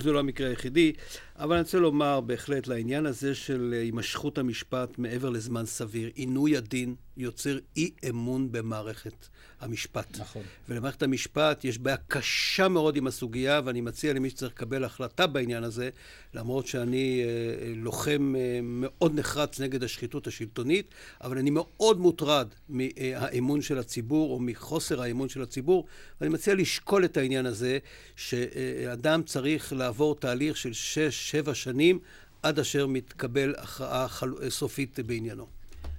זה 0.04 0.12
לא 0.12 0.20
המקרה 0.20 0.48
היחידי, 0.48 0.94
אבל 1.40 1.56
אני 1.56 1.62
רוצה 1.62 1.80
לומר 1.80 2.22
בהחלט 2.22 2.68
לעניין 2.68 3.06
הזה 3.06 3.36
של 3.36 3.74
הימשכות 3.82 4.38
המשפט 4.38 4.98
מעבר 4.98 5.30
לזמן 5.30 5.66
סביר, 5.66 6.10
עינוי 6.16 6.58
הדין 6.58 6.96
יוצר 7.18 7.58
אי 7.78 7.92
אמון 8.10 8.52
במערכת 8.52 9.28
המשפט. 9.62 10.20
נכון. 10.20 10.44
ולמערכת 10.70 11.04
המשפט 11.04 11.64
יש 11.66 11.78
בעיה 11.78 11.98
קשה 12.08 12.68
מאוד 12.68 12.96
עם 12.96 13.08
הסוגיה, 13.08 13.62
ואני 13.66 13.82
מציע 13.82 14.14
למי 14.14 14.30
שצריך 14.30 14.52
לקבל 14.52 14.84
החלטה 14.84 15.28
בעניין 15.28 15.64
הזה, 15.64 15.90
למרות 16.34 16.68
שאני 16.68 17.24
אה, 17.24 17.74
לוחם 17.76 18.34
אה, 18.38 18.60
מאוד 18.64 19.20
נחרץ 19.20 19.60
נגד 19.60 19.84
השחיתות 19.84 20.28
השלטונית, 20.28 20.94
אבל 21.22 21.38
אני 21.38 21.50
מאוד 21.54 22.00
מוטרד 22.00 22.48
מהאמון 22.70 23.62
של 23.62 23.78
הציבור, 23.78 24.34
או 24.34 24.40
מחוסר 24.40 25.02
האמון 25.02 25.30
של 25.30 25.42
הציבור, 25.42 25.86
ואני 26.22 26.34
מציע 26.34 26.56
לשקול 26.56 27.06
את 27.06 27.18
העניין 27.18 27.46
הזה, 27.46 27.78
שאדם 28.16 29.24
צריך 29.24 29.74
לעבור 29.74 30.16
תהליך 30.16 30.58
של 30.58 30.74
שש, 30.74 31.25
שבע 31.26 31.54
שנים, 31.54 32.00
עד 32.44 32.60
אשר 32.60 32.88
מתקבל 32.88 33.54
הכרעה 33.58 34.08
סופית 34.50 35.00
בעניינו. 35.06 35.46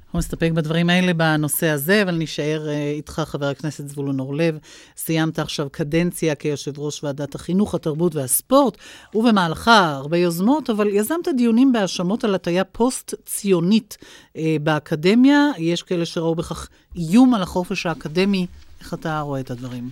אנחנו 0.07 0.19
נסתפק 0.19 0.51
בדברים 0.55 0.91
האלה 0.91 1.15
בנושא 1.15 1.67
הזה, 1.67 2.03
אבל 2.03 2.15
נשאר 2.15 2.67
uh, 2.67 2.97
איתך, 2.97 3.23
חבר 3.27 3.47
הכנסת 3.47 3.89
זבולון 3.89 4.21
אורלב. 4.21 4.59
סיימת 4.97 5.39
עכשיו 5.39 5.71
קדנציה 5.71 6.35
כיושב 6.35 6.79
ראש 6.79 7.05
ועדת 7.05 7.35
החינוך, 7.35 7.75
התרבות 7.75 8.15
והספורט, 8.15 8.77
ובמהלכה 9.15 9.95
הרבה 9.95 10.17
יוזמות, 10.17 10.71
אבל 10.71 10.89
יזמת 10.89 11.29
דיונים 11.37 11.73
בהאשמות 11.73 12.25
על 12.25 12.35
הטיה 12.35 12.65
פוסט-ציונית 12.65 13.97
uh, 14.01 14.39
באקדמיה. 14.63 15.51
יש 15.59 15.83
כאלה 15.83 16.07
שראו 16.07 16.35
בכך 16.35 16.69
איום 16.97 17.35
על 17.35 17.43
החופש 17.43 17.87
האקדמי. 17.87 18.47
איך 18.81 18.95
אתה 18.95 19.21
רואה 19.21 19.41
את 19.41 19.51
הדברים? 19.51 19.91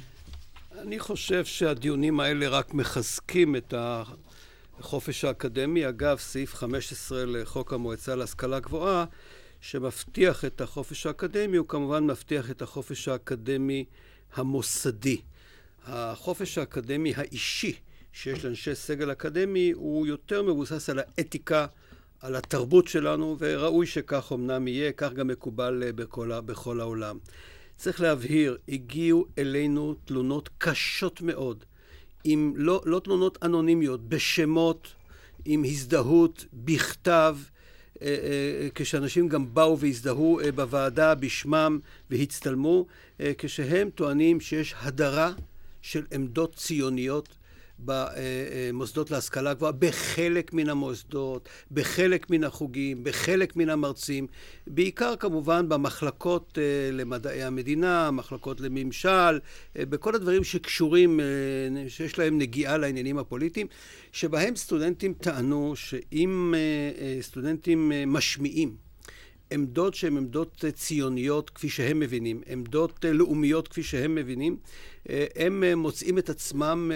אני 0.83 0.99
חושב 0.99 1.45
שהדיונים 1.45 2.21
האלה 2.21 2.49
רק 2.49 2.75
מחזקים 2.75 3.57
את 3.57 3.75
החופש 4.78 5.25
האקדמי. 5.25 5.88
אגב, 5.88 6.19
סעיף 6.19 6.54
15 6.54 7.25
לחוק 7.25 7.73
המועצה 7.73 8.14
להשכלה 8.14 8.61
גבוהה, 8.61 9.04
שמבטיח 9.61 10.45
את 10.45 10.61
החופש 10.61 11.07
האקדמי, 11.07 11.57
הוא 11.57 11.69
כמובן 11.69 12.07
מבטיח 12.07 12.50
את 12.50 12.62
החופש 12.62 13.09
האקדמי 13.09 13.85
המוסדי. 14.35 15.21
החופש 15.87 16.59
האקדמי 16.59 17.12
האישי 17.16 17.76
שיש 18.12 18.45
לאנשי 18.45 18.75
סגל 18.75 19.12
אקדמי 19.12 19.71
הוא 19.71 20.07
יותר 20.07 20.43
מבוסס 20.43 20.90
על 20.90 20.99
האתיקה, 20.99 21.66
על 22.21 22.37
התרבות 22.37 22.88
שלנו, 22.88 23.37
וראוי 23.38 23.87
שכך 23.87 24.33
אמנם 24.35 24.69
יהיה, 24.69 24.93
כך 24.93 25.12
גם 25.12 25.26
מקובל 25.26 25.83
אה, 25.87 25.93
בכל, 25.93 26.40
בכל 26.40 26.81
העולם. 26.81 27.19
צריך 27.76 28.00
להבהיר, 28.00 28.59
הגיעו 28.69 29.26
אלינו 29.38 29.95
תלונות 30.04 30.49
קשות 30.59 31.21
מאוד, 31.21 31.64
עם 32.25 32.52
לא, 32.57 32.83
לא 32.85 33.00
תלונות 33.00 33.38
אנונימיות, 33.43 34.09
בשמות, 34.09 34.93
עם 35.45 35.64
הזדהות, 35.64 36.45
בכתב, 36.52 37.37
אה, 38.02 38.09
אה, 38.09 38.69
כשאנשים 38.75 39.28
גם 39.28 39.54
באו 39.54 39.78
והזדהו 39.78 40.40
אה, 40.40 40.52
בוועדה 40.52 41.14
בשמם 41.14 41.78
והצטלמו, 42.11 42.87
כשהם 43.38 43.90
טוענים 43.90 44.40
שיש 44.40 44.75
הדרה 44.78 45.33
של 45.83 46.04
עמדות 46.12 46.54
ציוניות 46.54 47.28
במוסדות 47.78 49.11
להשכלה 49.11 49.54
גבוהה, 49.54 49.73
בחלק 49.73 50.52
מן 50.52 50.69
המוסדות, 50.69 51.49
בחלק 51.71 52.31
מן 52.31 52.45
החוגים, 52.45 53.04
בחלק 53.04 53.57
מן 53.57 53.69
המרצים, 53.71 54.26
בעיקר 54.66 55.16
כמובן 55.16 55.69
במחלקות 55.69 56.59
למדעי 56.93 57.43
המדינה, 57.43 58.11
מחלקות 58.11 58.61
לממשל, 58.61 59.38
בכל 59.76 60.14
הדברים 60.14 60.45
שקשורים, 60.45 61.21
שיש 61.88 62.19
להם 62.19 62.38
נגיעה 62.38 62.78
לעניינים 62.78 63.19
הפוליטיים. 63.19 63.66
שבהם 64.14 64.57
סטודנטים 64.57 65.14
טענו 65.14 65.76
שאם 65.76 66.54
אה, 66.57 66.61
אה, 67.00 67.23
סטודנטים 67.23 67.93
אה, 67.93 68.07
משמיעים 68.07 68.84
עמדות 69.54 69.94
שהן 69.94 70.16
עמדות 70.16 70.64
ציוניות 70.75 71.50
כפי 71.50 71.68
שהם 71.68 72.00
מבינים, 72.00 72.42
עמדות 72.46 73.04
לאומיות 73.04 73.68
כפי 73.68 73.82
שהם 73.82 74.14
מבינים, 74.14 74.56
הם 75.37 75.64
מוצאים 75.76 76.18
את 76.18 76.30
עצמם 76.30 76.92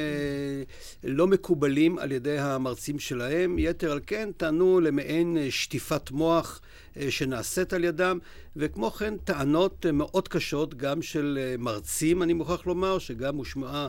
לא 1.05 1.27
מקובלים 1.27 1.99
על 1.99 2.13
ידי 2.13 2.39
המרצים 2.39 2.99
שלהם. 2.99 3.59
יתר 3.59 3.93
על 3.93 4.01
כן 4.07 4.31
טענו 4.37 4.81
למעין 4.81 5.37
שטיפת 5.51 6.11
מוח 6.11 6.61
שנעשית 7.09 7.73
על 7.73 7.85
ידם, 7.85 8.19
וכמו 8.57 8.91
כן 8.91 9.15
טענות 9.25 9.87
מאוד 9.87 10.29
קשות 10.29 10.75
גם 10.75 11.03
של 11.03 11.55
מרצים, 11.59 12.23
אני 12.23 12.33
מוכרח 12.33 12.67
לומר, 12.67 12.99
שגם 12.99 13.37
הושמעה, 13.37 13.89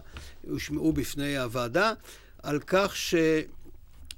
הושמעו 0.49 0.93
בפני 0.93 1.37
הוועדה. 1.37 1.93
על 2.43 2.59
כך 2.67 2.95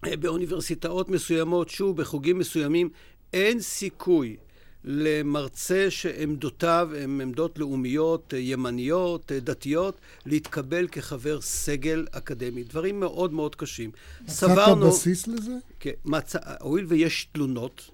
שבאוניברסיטאות 0.07 1.09
מסוימות, 1.09 1.69
שוב, 1.69 1.97
בחוגים 1.97 2.39
מסוימים, 2.39 2.89
אין 3.33 3.61
סיכוי 3.61 4.37
למרצה 4.83 5.85
שעמדותיו 5.89 6.89
הן 6.97 7.21
עמדות 7.21 7.59
לאומיות, 7.59 8.33
ימניות, 8.37 9.31
דתיות, 9.31 9.95
להתקבל 10.25 10.87
כחבר 10.87 11.41
סגל 11.41 12.05
אקדמי. 12.11 12.63
דברים 12.63 12.99
מאוד 12.99 13.33
מאוד 13.33 13.55
קשים. 13.55 13.91
מצאת 14.21 14.77
בסיס 14.87 15.27
לזה? 15.27 15.51
כן, 15.79 15.91
מצ... 16.05 16.35
הואיל 16.61 16.85
ויש 16.87 17.27
תלונות, 17.31 17.89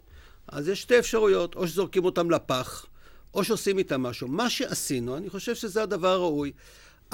אז 0.48 0.68
יש 0.68 0.82
שתי 0.82 1.00
אפשרויות, 1.00 1.56
או 1.56 1.68
שזורקים 1.68 2.06
אותם 2.06 2.32
לפח, 2.32 2.86
או 3.34 3.44
שעושים 3.44 3.78
איתם 3.78 4.02
משהו. 4.02 4.28
מה 4.28 4.50
שעשינו, 4.50 5.18
אני 5.18 5.30
חושב 5.30 5.56
שזה 5.56 5.84
הדבר 5.84 6.08
הראוי. 6.08 6.52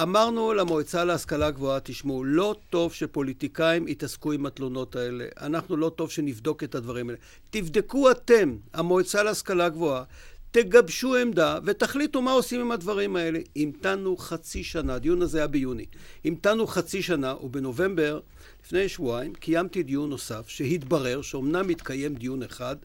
אמרנו 0.01 0.53
למועצה 0.53 1.03
להשכלה 1.03 1.51
גבוהה, 1.51 1.79
תשמעו, 1.79 2.23
לא 2.23 2.55
טוב 2.69 2.93
שפוליטיקאים 2.93 3.87
יתעסקו 3.87 4.31
עם 4.31 4.45
התלונות 4.45 4.95
האלה. 4.95 5.25
אנחנו 5.41 5.77
לא 5.77 5.89
טוב 5.89 6.11
שנבדוק 6.11 6.63
את 6.63 6.75
הדברים 6.75 7.09
האלה. 7.09 7.19
תבדקו 7.49 8.11
אתם, 8.11 8.55
המועצה 8.73 9.23
להשכלה 9.23 9.69
גבוהה, 9.69 10.03
תגבשו 10.51 11.15
עמדה 11.15 11.59
ותחליטו 11.65 12.21
מה 12.21 12.31
עושים 12.31 12.61
עם 12.61 12.71
הדברים 12.71 13.15
האלה. 13.15 13.39
המתנו 13.55 14.17
חצי 14.17 14.63
שנה, 14.63 14.93
הדיון 14.93 15.21
הזה 15.21 15.37
היה 15.37 15.47
ביוני. 15.47 15.85
המתנו 16.25 16.67
חצי 16.67 17.01
שנה, 17.01 17.35
ובנובמבר, 17.43 18.19
לפני 18.65 18.89
שבועיים, 18.89 19.33
קיימתי 19.33 19.83
דיון 19.83 20.09
נוסף, 20.09 20.43
שהתברר 20.47 21.21
שאומנם 21.21 21.69
התקיים 21.69 22.15
דיון 22.15 22.43
אחד, 22.43 22.75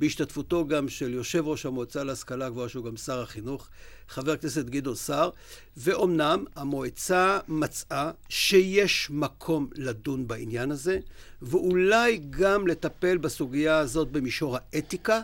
בהשתתפותו 0.00 0.66
גם 0.66 0.88
של 0.88 1.14
יושב 1.14 1.46
ראש 1.46 1.66
המועצה 1.66 2.04
להשכלה 2.04 2.50
גבוהה, 2.50 2.68
שהוא 2.68 2.84
גם 2.84 2.96
שר 2.96 3.20
החינוך, 3.20 3.68
חבר 4.08 4.32
הכנסת 4.32 4.64
גדעון 4.64 4.94
סער, 4.94 5.30
ואומנם 5.76 6.44
המועצה 6.56 7.38
מצאה 7.48 8.10
שיש 8.28 9.08
מקום 9.10 9.68
לדון 9.74 10.28
בעניין 10.28 10.70
הזה, 10.70 10.98
ואולי 11.42 12.20
גם 12.30 12.66
לטפל 12.66 13.18
בסוגיה 13.18 13.78
הזאת 13.78 14.10
במישור 14.10 14.56
האתיקה, 14.60 15.20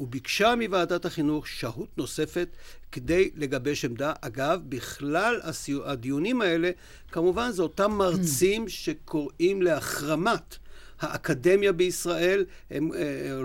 וביקשה 0.00 0.54
מוועדת 0.54 1.04
החינוך 1.04 1.46
שהות 1.46 1.98
נוספת 1.98 2.48
כדי 2.92 3.30
לגבש 3.34 3.84
עמדה. 3.84 4.12
אגב, 4.20 4.60
בכלל 4.68 5.40
הדיונים 5.84 6.40
האלה, 6.42 6.70
כמובן 7.12 7.50
זה 7.50 7.62
אותם 7.62 7.90
מרצים 7.90 8.68
שקוראים 8.68 9.62
להחרמת 9.62 10.56
האקדמיה 11.00 11.72
בישראל, 11.72 12.44
הם 12.70 12.90
אה, 12.92 12.98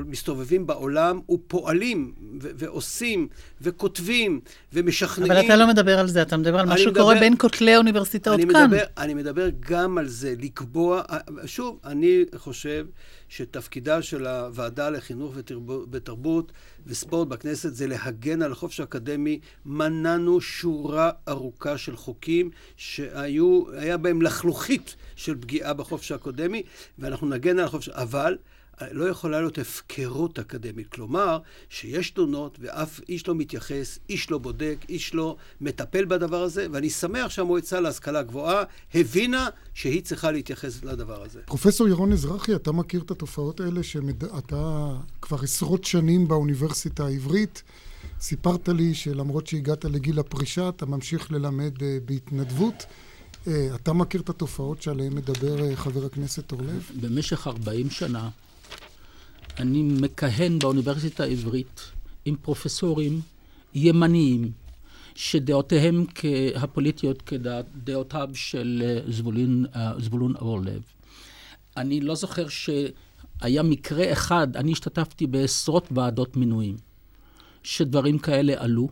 מסתובבים 0.05 0.67
בעולם 0.67 1.19
ופועלים 1.31 2.13
ועושים 2.39 3.27
וכותבים 3.61 4.39
ומשכנעים. 4.73 5.31
אבל 5.31 5.45
אתה 5.45 5.55
לא 5.55 5.67
מדבר 5.67 5.99
על 5.99 6.07
זה, 6.07 6.21
אתה 6.21 6.37
מדבר 6.37 6.59
על 6.59 6.65
מה 6.65 6.77
שקורה 6.77 7.15
בין 7.19 7.33
כותלי 7.37 7.73
האוניברסיטאות 7.73 8.39
כאן. 8.39 8.65
מדבר, 8.65 8.83
אני 8.97 9.13
מדבר 9.13 9.49
גם 9.59 9.97
על 9.97 10.07
זה, 10.07 10.33
לקבוע, 10.39 11.01
שוב, 11.45 11.79
אני 11.85 12.23
חושב 12.35 12.85
שתפקידה 13.35 14.01
של 14.01 14.27
הוועדה 14.27 14.89
לחינוך 14.89 15.33
ותרבות 15.91 16.51
וספורט 16.85 17.27
בכנסת 17.27 17.75
זה 17.75 17.87
להגן 17.87 18.41
על 18.41 18.51
החופש 18.51 18.79
האקדמי. 18.79 19.39
מנענו 19.65 20.41
שורה 20.41 21.11
ארוכה 21.27 21.77
של 21.77 21.95
חוקים 21.95 22.49
שהיה 22.77 23.97
בהם 23.97 24.21
לחלוכית 24.21 24.95
של 25.15 25.41
פגיעה 25.41 25.73
בחופש 25.73 26.11
האקדמי, 26.11 26.63
ואנחנו 26.99 27.27
נגן 27.27 27.59
על 27.59 27.65
החופש, 27.65 27.89
אבל 27.89 28.37
לא 28.91 29.09
יכולה 29.09 29.39
להיות 29.39 29.57
הפקרות 29.57 30.39
אקדמית. 30.39 30.87
כלומר, 30.87 31.39
שיש 31.69 32.09
תלונות 32.09 32.57
ואף 32.61 32.99
איש 33.09 33.27
לא 33.27 33.35
מתייחס, 33.35 33.99
איש 34.09 34.31
לא 34.31 34.37
בודק, 34.37 34.77
איש 34.89 35.13
לא 35.13 35.35
מטפל 35.61 36.05
בדבר 36.05 36.41
הזה, 36.41 36.67
ואני 36.71 36.89
שמח 36.89 37.29
שהמועצה 37.29 37.79
להשכלה 37.79 38.23
גבוהה 38.23 38.63
הבינה 38.93 39.49
שהיא 39.73 40.03
צריכה 40.03 40.31
להתייחס 40.31 40.83
לדבר 40.83 41.23
הזה. 41.23 41.39
פרופסור 41.45 41.87
ירון 41.87 42.11
אזרחי, 42.11 42.55
אתה 42.55 42.71
מכיר 42.71 43.01
את 43.01 43.11
התופעות 43.11 43.59
האלה 43.59 43.83
שאתה 43.83 44.89
כבר 45.21 45.37
עשרות 45.43 45.83
שנים 45.83 46.27
באוניברסיטה 46.27 47.05
העברית. 47.05 47.63
סיפרת 48.21 48.69
לי 48.69 48.93
שלמרות 48.93 49.47
שהגעת 49.47 49.85
לגיל 49.85 50.19
הפרישה, 50.19 50.69
אתה 50.69 50.85
ממשיך 50.85 51.31
ללמד 51.31 51.83
אה, 51.83 51.97
בהתנדבות. 52.05 52.85
אה, 53.47 53.69
אתה 53.75 53.93
מכיר 53.93 54.21
את 54.21 54.29
התופעות 54.29 54.81
שעליהן 54.81 55.13
מדבר 55.13 55.65
אה, 55.65 55.75
חבר 55.75 56.05
הכנסת 56.05 56.51
אורלב? 56.51 56.91
במשך 57.01 57.47
40 57.47 57.89
שנה 57.89 58.29
אני 59.59 59.83
מכהן 59.83 60.59
באוניברסיטה 60.59 61.23
העברית 61.23 61.81
עם 62.25 62.35
פרופסורים 62.35 63.21
ימניים, 63.75 64.51
שדעותיהם 65.15 66.05
הפוליטיות 66.55 67.21
כדעותיו 67.21 68.29
של 68.33 68.83
אה, 68.85 69.11
זבולין, 69.11 69.65
אה, 69.75 69.93
זבולון 69.99 70.35
אורלב. 70.35 70.81
אני 71.77 72.01
לא 72.01 72.15
זוכר 72.15 72.47
שהיה 72.47 73.63
מקרה 73.63 74.11
אחד, 74.11 74.57
אני 74.57 74.71
השתתפתי 74.71 75.27
בעשרות 75.27 75.87
ועדות 75.91 76.37
מינויים, 76.37 76.75
שדברים 77.63 78.19
כאלה 78.19 78.53
עלו. 78.57 78.89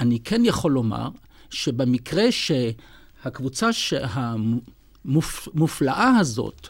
אני 0.00 0.20
כן 0.20 0.42
יכול 0.44 0.72
לומר 0.72 1.08
שבמקרה 1.50 2.24
שהקבוצה 2.32 3.70
המופלאה 4.02 6.18
הזאת, 6.18 6.68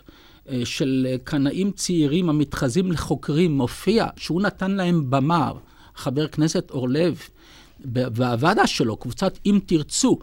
של 0.65 1.07
קנאים 1.25 1.71
צעירים 1.71 2.29
המתחזים 2.29 2.93
לחוקרים 2.93 3.57
מופיע, 3.57 4.07
שהוא 4.17 4.43
נתן 4.43 4.71
להם 4.71 5.11
במה, 5.11 5.53
חבר 5.95 6.29
כנסת 6.29 6.71
אורלב, 6.71 7.19
והוועדה 7.85 8.67
שלו, 8.67 8.97
קבוצת 8.97 9.39
אם 9.47 9.59
תרצו, 9.67 10.19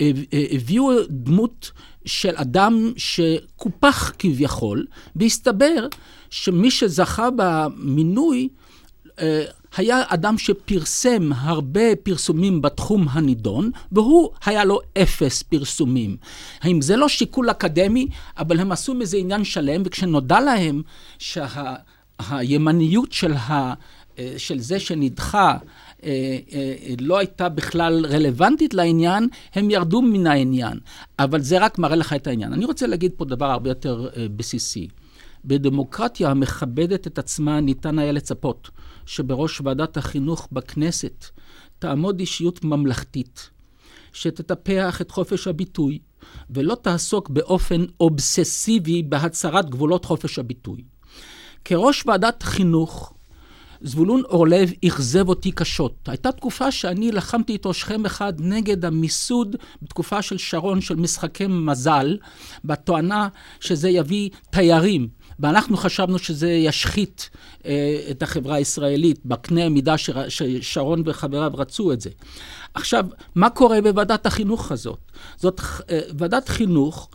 אה, 0.00 0.10
הביאו 0.50 0.90
דמות 1.08 1.70
של 2.04 2.32
אדם 2.36 2.92
שקופח 2.96 4.12
כביכול, 4.18 4.86
והסתבר 5.16 5.86
שמי 6.30 6.70
שזכה 6.70 7.28
במינוי 7.36 8.48
אה, 9.20 9.44
היה 9.76 10.02
אדם 10.08 10.38
שפרסם 10.38 11.30
הרבה 11.32 11.96
פרסומים 12.02 12.62
בתחום 12.62 13.06
הנידון, 13.10 13.70
והוא 13.92 14.30
היה 14.44 14.64
לו 14.64 14.80
אפס 14.98 15.42
פרסומים. 15.42 16.16
האם 16.60 16.80
זה 16.80 16.96
לא 16.96 17.08
שיקול 17.08 17.50
אקדמי, 17.50 18.06
אבל 18.38 18.60
הם 18.60 18.72
עשו 18.72 18.94
מזה 18.94 19.16
עניין 19.16 19.44
שלם, 19.44 19.82
וכשנודע 19.84 20.40
להם 20.40 20.82
שהימניות 21.18 23.12
שה, 23.12 23.18
של, 23.20 23.32
ה, 23.32 23.74
אה, 24.18 24.34
של 24.36 24.58
זה 24.58 24.80
שנדחה 24.80 25.56
אה, 26.04 26.38
לא 27.00 27.18
הייתה 27.18 27.48
בכלל 27.48 28.06
רלוונטית 28.06 28.74
לעניין, 28.74 29.28
הם 29.54 29.70
ירדו 29.70 30.02
מן 30.02 30.26
העניין. 30.26 30.78
אבל 31.18 31.40
זה 31.40 31.58
רק 31.58 31.78
מראה 31.78 31.96
לך 31.96 32.12
את 32.12 32.26
העניין. 32.26 32.52
אני 32.52 32.64
רוצה 32.64 32.86
להגיד 32.86 33.12
פה 33.16 33.24
דבר 33.24 33.50
הרבה 33.50 33.70
יותר 33.70 34.08
בסיסי. 34.36 34.88
בדמוקרטיה 35.46 36.30
המכבדת 36.30 37.06
את 37.06 37.18
עצמה 37.18 37.60
ניתן 37.60 37.98
היה 37.98 38.12
לצפות 38.12 38.70
שבראש 39.06 39.60
ועדת 39.60 39.96
החינוך 39.96 40.48
בכנסת 40.52 41.24
תעמוד 41.78 42.20
אישיות 42.20 42.64
ממלכתית, 42.64 43.50
שתטפח 44.12 45.00
את 45.00 45.10
חופש 45.10 45.46
הביטוי, 45.46 45.98
ולא 46.50 46.74
תעסוק 46.74 47.30
באופן 47.30 47.84
אובססיבי 48.00 49.02
בהצהרת 49.02 49.70
גבולות 49.70 50.04
חופש 50.04 50.38
הביטוי. 50.38 50.84
כראש 51.64 52.06
ועדת 52.06 52.42
חינוך, 52.42 53.12
זבולון 53.80 54.22
אורלב 54.24 54.70
אכזב 54.86 55.28
אותי 55.28 55.52
קשות. 55.52 56.08
הייתה 56.08 56.32
תקופה 56.32 56.70
שאני 56.70 57.12
לחמתי 57.12 57.52
איתו 57.52 57.74
שכם 57.74 58.06
אחד 58.06 58.32
נגד 58.38 58.84
המיסוד 58.84 59.56
בתקופה 59.82 60.22
של 60.22 60.38
שרון 60.38 60.80
של 60.80 60.96
משחקי 60.96 61.46
מזל, 61.46 62.16
בתואנה 62.64 63.28
שזה 63.60 63.88
יביא 63.88 64.30
תיירים 64.50 65.08
ואנחנו 65.40 65.76
חשבנו 65.76 66.18
שזה 66.18 66.50
ישחית 66.50 67.30
אה, 67.66 68.06
את 68.10 68.22
החברה 68.22 68.54
הישראלית, 68.54 69.20
בקנה 69.24 69.64
המידה 69.64 69.94
ששרון 70.28 71.02
וחבריו 71.06 71.52
רצו 71.54 71.92
את 71.92 72.00
זה. 72.00 72.10
עכשיו, 72.74 73.06
מה 73.34 73.50
קורה 73.50 73.80
בוועדת 73.80 74.26
החינוך 74.26 74.72
הזאת? 74.72 74.98
זאת 75.36 75.60
אה, 75.90 76.00
ועדת 76.18 76.48
חינוך 76.48 77.08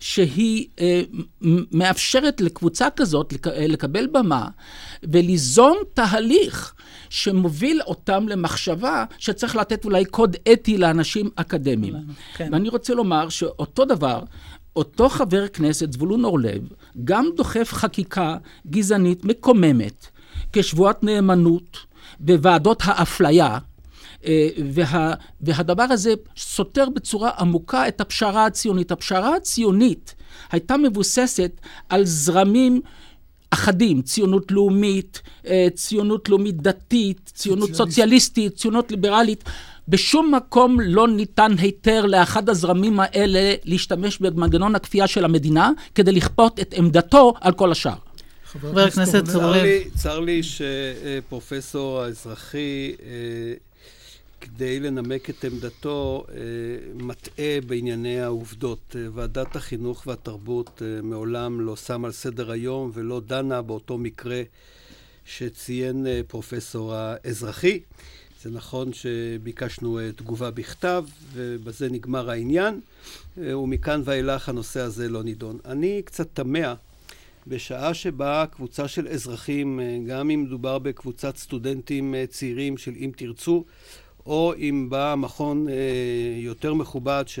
שהיא 0.00 0.66
אה, 0.80 1.02
מאפשרת 1.72 2.40
לקבוצה 2.40 2.88
כזאת 2.96 3.32
לק, 3.32 3.46
אה, 3.46 3.66
לקבל 3.66 4.06
במה 4.06 4.48
וליזום 5.02 5.76
תהליך 5.94 6.74
שמוביל 7.10 7.82
אותם 7.82 8.28
למחשבה 8.28 9.04
שצריך 9.18 9.56
לתת 9.56 9.84
אולי 9.84 10.04
קוד 10.04 10.36
אתי 10.52 10.78
לאנשים 10.78 11.30
אקדמיים. 11.36 11.94
כן. 12.36 12.48
ואני 12.52 12.68
רוצה 12.68 12.94
לומר 12.94 13.28
שאותו 13.28 13.84
דבר 13.84 14.20
אותו 14.76 15.08
חבר 15.08 15.48
כנסת, 15.48 15.92
זבולון 15.92 16.24
אורלב, 16.24 16.62
גם 17.04 17.26
דוחף 17.36 17.72
חקיקה 17.72 18.36
גזענית 18.70 19.24
מקוממת 19.24 20.06
כשבועת 20.52 21.04
נאמנות 21.04 21.78
בוועדות 22.20 22.82
האפליה, 22.84 23.58
אה, 24.26 24.48
וה, 24.72 25.14
והדבר 25.40 25.82
הזה 25.82 26.14
סותר 26.36 26.88
בצורה 26.94 27.30
עמוקה 27.38 27.88
את 27.88 28.00
הפשרה 28.00 28.46
הציונית. 28.46 28.92
הפשרה 28.92 29.36
הציונית 29.36 30.14
הייתה 30.52 30.76
מבוססת 30.76 31.60
על 31.88 32.04
זרמים 32.04 32.80
אחדים, 33.50 34.02
ציונות 34.02 34.52
לאומית, 34.52 35.22
אה, 35.46 35.68
ציונות 35.74 36.28
לאומית 36.28 36.62
דתית, 36.62 37.30
ציונות 37.34 37.74
סוציאליסטית, 37.74 38.56
ציונות 38.56 38.90
ליברלית. 38.90 39.44
בשום 39.88 40.34
מקום 40.34 40.80
לא 40.80 41.08
ניתן 41.08 41.52
היתר 41.58 42.06
לאחד 42.06 42.48
הזרמים 42.48 43.00
האלה 43.00 43.54
להשתמש 43.64 44.18
במנגנון 44.18 44.74
הכפייה 44.74 45.06
של 45.06 45.24
המדינה 45.24 45.70
כדי 45.94 46.12
לכפות 46.12 46.60
את 46.60 46.74
עמדתו 46.76 47.34
על 47.40 47.52
כל 47.52 47.72
השאר. 47.72 47.94
חבר 48.44 48.80
הכנסת 48.80 49.24
צורלב. 49.24 49.64
צר 49.96 50.20
לי 50.20 50.40
שפרופסור 50.42 52.00
האזרחי, 52.00 52.94
אה, 53.02 53.08
כדי 54.40 54.80
לנמק 54.80 55.30
את 55.30 55.44
עמדתו, 55.44 56.24
אה, 56.30 56.36
מטעה 56.94 57.58
בענייני 57.66 58.20
העובדות. 58.20 58.96
אה, 58.98 59.06
ועדת 59.14 59.56
החינוך 59.56 60.06
והתרבות 60.06 60.82
מעולם 61.02 61.60
לא 61.60 61.76
שמה 61.76 62.08
על 62.08 62.12
סדר 62.12 62.50
היום 62.50 62.90
ולא 62.94 63.20
דנה 63.26 63.62
באותו 63.62 63.98
מקרה 63.98 64.42
שציין 65.24 66.06
פרופסור 66.28 66.94
האזרחי. 66.94 67.80
זה 68.46 68.52
נכון 68.52 68.92
שביקשנו 68.92 69.98
אה, 69.98 70.12
תגובה 70.12 70.50
בכתב, 70.50 71.04
ובזה 71.32 71.88
נגמר 71.90 72.30
העניין, 72.30 72.80
אה, 73.38 73.58
ומכאן 73.58 74.02
ואילך 74.04 74.48
הנושא 74.48 74.80
הזה 74.80 75.08
לא 75.08 75.22
נידון. 75.22 75.58
אני 75.64 76.02
קצת 76.04 76.28
תמה, 76.32 76.74
בשעה 77.46 77.94
שבה 77.94 78.44
קבוצה 78.50 78.88
של 78.88 79.08
אזרחים, 79.08 79.80
אה, 79.80 79.98
גם 80.06 80.30
אם 80.30 80.42
מדובר 80.42 80.78
בקבוצת 80.78 81.36
סטודנטים 81.36 82.14
צעירים 82.28 82.76
של 82.76 82.92
אם 82.96 83.10
תרצו, 83.16 83.64
או 84.26 84.54
אם 84.58 84.86
בא 84.90 85.14
מכון 85.18 85.66
יותר 86.36 86.74
מכובד 86.74 87.24
ש... 87.26 87.38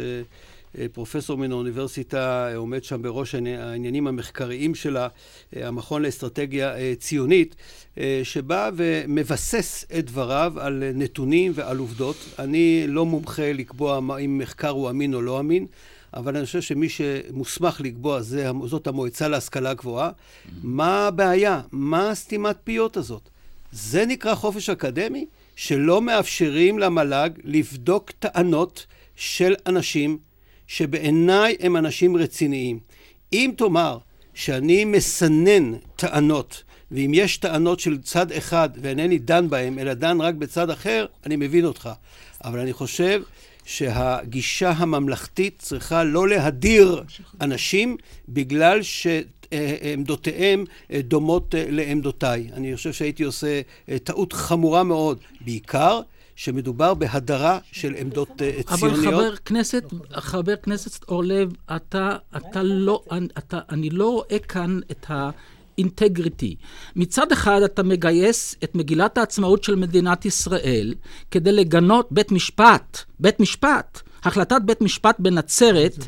פרופסור 0.92 1.38
מן 1.38 1.52
האוניברסיטה, 1.52 2.54
עומד 2.56 2.84
שם 2.84 3.02
בראש 3.02 3.34
העניינים 3.34 4.06
המחקריים 4.06 4.74
שלה, 4.74 5.08
המכון 5.52 6.02
לאסטרטגיה 6.02 6.74
ציונית, 6.98 7.56
שבא 8.22 8.70
ומבסס 8.76 9.84
את 9.98 10.04
דבריו 10.04 10.52
על 10.56 10.84
נתונים 10.94 11.52
ועל 11.54 11.78
עובדות. 11.78 12.16
אני 12.38 12.84
לא 12.88 13.06
מומחה 13.06 13.52
לקבוע 13.52 14.18
אם 14.24 14.38
מחקר 14.38 14.68
הוא 14.68 14.90
אמין 14.90 15.14
או 15.14 15.22
לא 15.22 15.40
אמין. 15.40 15.66
אבל 16.14 16.36
אני 16.36 16.46
חושב 16.46 16.60
שמי 16.60 16.88
שמוסמך 16.88 17.80
לקבוע 17.80 18.22
זה, 18.22 18.50
זאת 18.66 18.86
המועצה 18.86 19.28
להשכלה 19.28 19.74
גבוהה. 19.74 20.10
מה 20.62 21.06
הבעיה? 21.06 21.60
מה 21.72 22.10
הסתימת 22.10 22.56
פיות 22.64 22.96
הזאת? 22.96 23.28
זה 23.72 24.06
נקרא 24.06 24.34
חופש 24.34 24.70
אקדמי? 24.70 25.26
שלא 25.56 26.02
מאפשרים 26.02 26.78
למל"ג 26.78 27.30
לבדוק 27.44 28.10
טענות 28.10 28.86
של 29.16 29.54
אנשים 29.66 30.18
שבעיניי 30.66 31.56
הם 31.60 31.76
אנשים 31.76 32.16
רציניים. 32.16 32.78
אם 33.32 33.50
תאמר 33.56 33.98
שאני 34.34 34.84
מסנן 34.84 35.74
טענות, 35.96 36.62
ואם 36.90 37.10
יש 37.14 37.36
טענות 37.36 37.80
של 37.80 37.98
צד 38.02 38.32
אחד 38.32 38.68
ואינני 38.82 39.18
דן 39.18 39.48
בהן, 39.50 39.78
אלא 39.78 39.94
דן 39.94 40.20
רק 40.20 40.34
בצד 40.34 40.70
אחר, 40.70 41.06
אני 41.26 41.36
מבין 41.36 41.64
אותך. 41.64 41.90
אבל 42.44 42.58
אני 42.58 42.72
חושב 42.72 43.22
שהגישה 43.64 44.70
הממלכתית 44.70 45.54
צריכה 45.58 46.04
לא 46.04 46.28
להדיר 46.28 47.02
אנשים 47.40 47.96
בגלל 48.28 48.80
שעמדותיהם 48.82 50.64
דומות 50.92 51.54
לעמדותיי. 51.58 52.48
אני 52.52 52.76
חושב 52.76 52.92
שהייתי 52.92 53.22
עושה 53.22 53.60
טעות 54.04 54.32
חמורה 54.32 54.82
מאוד, 54.82 55.18
בעיקר 55.40 56.00
שמדובר 56.36 56.94
בהדרה 56.94 57.58
של 57.72 57.94
עמדות 57.98 58.28
ציוניות. 58.36 58.70
אבל 58.70 58.94
חבר 58.94 59.36
כנסת, 59.36 59.84
חבר 60.12 60.56
כנסת 60.56 61.04
אורלב, 61.08 61.52
אתה, 61.76 62.16
אתה 62.36 62.62
לא, 62.62 63.02
אתה, 63.38 63.58
אני 63.70 63.90
לא 63.90 64.10
רואה 64.10 64.38
כאן 64.38 64.78
את 64.90 65.10
ה... 65.10 65.30
אינטגריטי. 65.78 66.56
מצד 66.96 67.32
אחד 67.32 67.62
אתה 67.64 67.82
מגייס 67.82 68.56
את 68.64 68.74
מגילת 68.74 69.18
העצמאות 69.18 69.64
של 69.64 69.74
מדינת 69.74 70.24
ישראל 70.24 70.94
כדי 71.30 71.52
לגנות 71.52 72.08
בית 72.10 72.32
משפט, 72.32 72.98
בית 73.20 73.40
משפט, 73.40 74.00
החלטת 74.24 74.62
בית 74.64 74.80
משפט 74.80 75.16
בנצרת, 75.18 76.06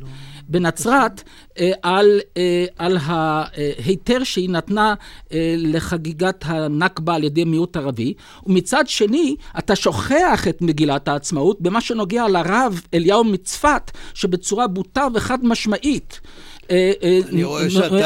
בנצרת, 0.49 1.23
אה, 1.59 1.73
על, 1.83 2.21
אה, 2.37 2.65
על 2.79 2.99
ההיתר 3.01 4.25
שהיא 4.25 4.51
נתנה 4.51 4.95
אה, 5.33 5.55
לחגיגת 5.59 6.45
הנכבה 6.47 7.15
על 7.15 7.25
ידי 7.25 7.45
מיעוט 7.45 7.77
ערבי, 7.77 8.15
ומצד 8.47 8.89
שני, 8.89 9.37
אתה 9.59 9.77
שוכח 9.77 10.49
את 10.49 10.63
מגילת 10.63 11.09
העצמאות 11.09 11.61
במה 11.61 11.81
שנוגע 11.81 12.29
לרב 12.29 12.83
אליהו 12.95 13.25
מצפת, 13.25 13.91
שבצורה 14.15 14.67
בוטה 14.67 15.07
וחד 15.15 15.45
משמעית 15.45 16.21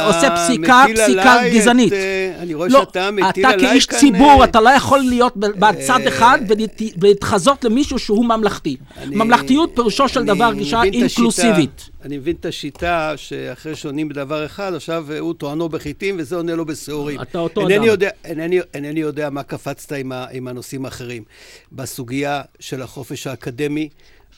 עושה 0.07 0.37
פסיקה, 0.37 0.85
פסיקה 0.94 1.37
גזענית. 1.53 1.92
אה, 1.92 2.33
אני 2.38 2.55
רואה 2.55 2.70
שאתה 2.70 3.11
מטיל 3.11 3.46
עליי 3.46 3.59
כאן... 3.59 3.66
אתה 3.66 3.68
כאיש 3.68 3.87
ציבור, 3.87 4.44
אתה 4.44 4.61
לא 4.61 4.70
יכול 4.70 5.01
להיות 5.01 5.37
בצד 5.37 6.01
אחד 6.09 6.38
ולהתחזות 6.96 7.64
למישהו 7.64 7.98
שהוא 7.98 8.25
ממלכתי. 8.25 8.77
ממלכתיות 9.07 9.70
פירושו 9.75 10.09
של 10.09 10.25
דבר 10.25 10.53
גישה 10.53 10.83
אינקלוסיבית. 10.83 11.88
אני 12.05 12.18
מבין 12.18 12.37
את 12.40 12.46
השיטה 12.46 13.12
שאחרי 13.16 13.77
שעונים 13.77 14.09
בדבר 14.09 14.46
אחד, 14.46 14.75
עכשיו 14.75 15.07
הוא 15.18 15.35
טוענו 15.35 15.68
בחיטים 15.68 16.16
וזה 16.18 16.37
עונה 16.37 16.55
לו 16.55 16.66
בשעורים. 16.66 17.20
אתה 17.20 17.38
אותו 17.38 17.61
אדם. 17.66 17.85
אינני 18.75 19.01
יודע 19.01 19.31
מה 19.31 19.42
קפצת 19.42 19.92
עם 20.33 20.48
הנושאים 20.48 20.85
האחרים. 20.85 21.22
בסוגיה 21.72 22.42
של 22.61 22.83
החופש 22.83 23.27
האקדמי, 23.27 23.88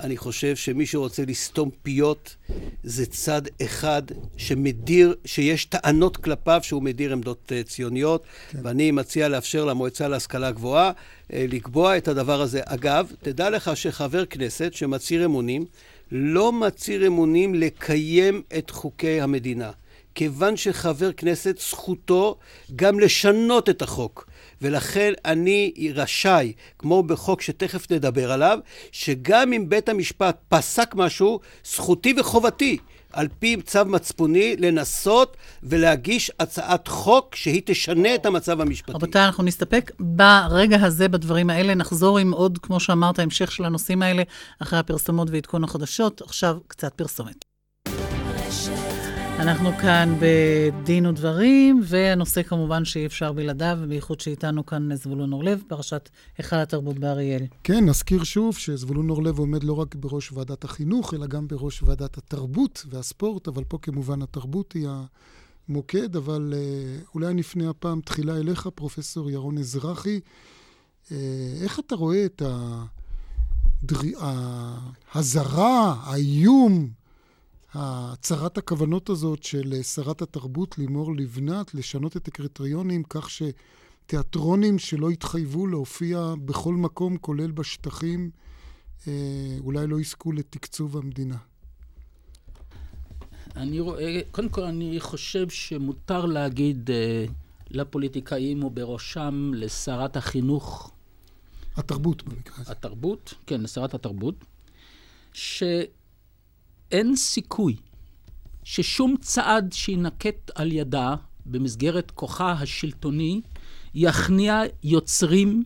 אני 0.01 0.17
חושב 0.17 0.57
שמי 0.57 0.87
שרוצה 0.87 1.23
לסתום 1.27 1.71
פיות 1.83 2.37
זה 2.83 3.07
צד 3.07 3.43
אחד 3.63 4.03
שמדיר, 4.37 5.15
שיש 5.25 5.65
טענות 5.65 6.17
כלפיו 6.17 6.61
שהוא 6.63 6.83
מדיר 6.83 7.13
עמדות 7.13 7.53
uh, 7.53 7.69
ציוניות, 7.69 8.25
כן. 8.51 8.59
ואני 8.63 8.91
מציע 8.91 9.29
לאפשר 9.29 9.65
למועצה 9.65 10.09
להשכלה 10.09 10.51
גבוהה 10.51 10.91
uh, 10.91 11.35
לקבוע 11.49 11.97
את 11.97 12.09
הדבר 12.09 12.41
הזה. 12.41 12.61
אגב, 12.65 13.13
תדע 13.23 13.51
לך 13.51 13.71
שחבר 13.77 14.25
כנסת 14.27 14.75
שמצהיר 14.75 15.25
אמונים, 15.25 15.65
לא 16.13 16.53
מצהיר 16.53 17.07
אמונים 17.07 17.55
לקיים 17.55 18.43
את 18.59 18.71
חוקי 18.71 19.21
המדינה. 19.21 19.71
כיוון 20.15 20.57
שחבר 20.57 21.13
כנסת 21.13 21.59
זכותו 21.59 22.37
גם 22.77 23.01
לשנות 23.01 23.69
את 23.69 23.83
החוק. 23.83 24.29
ולכן 24.65 25.13
אני 25.25 25.73
רשאי, 25.95 26.53
כמו 26.79 27.03
בחוק 27.03 27.41
שתכף 27.41 27.91
נדבר 27.91 28.33
עליו, 28.33 28.59
שגם 28.93 29.53
אם 29.53 29.69
בית 29.69 29.89
המשפט 29.89 30.37
פסק 30.49 30.95
משהו, 30.95 31.41
זכותי 31.65 32.15
וחובתי 32.21 32.79
על 33.13 33.29
פי 33.39 33.57
צו 33.63 33.85
מצפוני, 33.87 34.57
לנסות 34.59 35.37
ולהגיש 35.63 36.31
הצעת 36.41 36.89
חוק 36.89 37.35
שהיא 37.35 37.63
תשנה 37.65 38.15
את 38.15 38.27
המצב 38.27 38.61
המשפטי. 38.61 38.93
רבותיי, 38.93 39.25
אנחנו 39.25 39.45
נסתפק 39.45 39.91
ברגע 40.01 40.77
הזה, 40.83 41.09
בדברים 41.09 41.51
האלה. 41.51 41.75
נחזור 41.75 42.19
עם 42.19 42.33
עוד, 42.33 42.59
כמו 42.59 42.81
שאמרת, 42.81 43.19
המשך 43.19 43.53
של 43.53 43.65
הנושאים 43.65 44.03
האלה, 44.03 44.23
אחרי 44.63 44.79
הפרסומות 44.79 45.29
ועדכון 45.31 45.65
החדשות. 45.65 46.23
עכשיו, 46.23 46.59
קצת 46.69 46.95
פרסומת. 46.95 47.54
אנחנו 49.39 49.71
כאן 49.73 50.15
בדין 50.21 51.07
ודברים, 51.07 51.81
והנושא 51.85 52.43
כמובן 52.43 52.85
שאי 52.85 53.07
אפשר 53.07 53.33
בלעדיו, 53.33 53.79
ובייחוד 53.81 54.21
שאיתנו 54.21 54.67
כאן 54.67 54.95
זבולון 54.95 55.33
אורלב, 55.33 55.63
פרשת 55.69 56.09
היכל 56.39 56.57
התרבות 56.57 56.99
באריאל. 56.99 57.43
כן, 57.65 57.89
נזכיר 57.89 58.25
שוב 58.25 58.57
שזבולון 58.57 59.11
אורלב 59.11 59.39
עומד 59.39 59.65
לא 59.65 59.73
רק 59.73 59.95
בראש 59.95 60.33
ועדת 60.33 60.65
החינוך, 60.65 61.15
אלא 61.15 61.27
גם 61.27 61.49
בראש 61.49 61.83
ועדת 61.83 62.19
התרבות 62.19 62.87
והספורט, 62.91 63.49
אבל 63.49 63.65
פה 63.65 63.79
כמובן 63.83 64.23
התרבות 64.23 64.73
היא 64.73 64.89
המוקד, 65.69 66.17
אבל 66.17 66.55
אה, 66.57 66.99
אולי 67.15 67.35
נפנה 67.35 67.71
הפעם 67.71 68.01
תחילה 68.01 68.37
אליך, 68.37 68.69
פרופסור 68.75 69.31
ירון 69.31 69.59
אזרחי. 69.59 70.21
אה, 71.13 71.17
איך 71.63 71.79
אתה 71.79 71.95
רואה 71.95 72.25
את 72.25 72.43
האזהרה, 75.15 75.95
האיום, 76.03 77.04
הצהרת 77.75 78.59
הכוונות 78.59 79.11
הזאת 79.11 79.43
של 79.43 79.83
שרת 79.83 80.23
התרבות 80.23 80.79
לימור 80.79 81.17
לבנת 81.17 81.75
לשנות 81.75 82.17
את 82.17 82.29
הקריטריונים 82.29 83.03
כך 83.09 83.29
שתיאטרונים 83.31 84.79
שלא 84.79 85.11
התחייבו 85.11 85.67
להופיע 85.67 86.35
בכל 86.45 86.75
מקום, 86.75 87.17
כולל 87.17 87.51
בשטחים, 87.51 88.31
אה, 89.09 89.13
אולי 89.61 89.87
לא 89.87 90.01
יזכו 90.01 90.33
לתקצוב 90.33 90.97
המדינה. 90.97 91.37
אני 93.57 93.81
רואה, 93.81 94.21
קודם 94.31 94.49
כל 94.49 94.63
אני 94.63 95.01
חושב 95.01 95.49
שמותר 95.49 96.27
להגיד 96.27 96.91
uh, 96.91 97.31
לפוליטיקאים 97.71 98.65
ובראשם 98.65 99.51
לשרת 99.55 100.17
החינוך. 100.17 100.93
התרבות 101.77 102.23
במקרה 102.23 102.55
הזה. 102.59 102.73
התרבות, 102.73 103.35
כן, 103.47 103.61
לשרת 103.61 103.95
התרבות, 103.95 104.35
ש... 105.33 105.63
אין 106.93 107.17
סיכוי 107.17 107.77
ששום 108.65 109.15
צעד 109.21 109.73
שיינקט 109.73 110.51
על 110.55 110.73
ידה 110.73 111.15
במסגרת 111.47 112.11
כוחה 112.11 112.53
השלטוני 112.53 113.41
יכניע 113.95 114.63
יוצרים, 114.83 115.63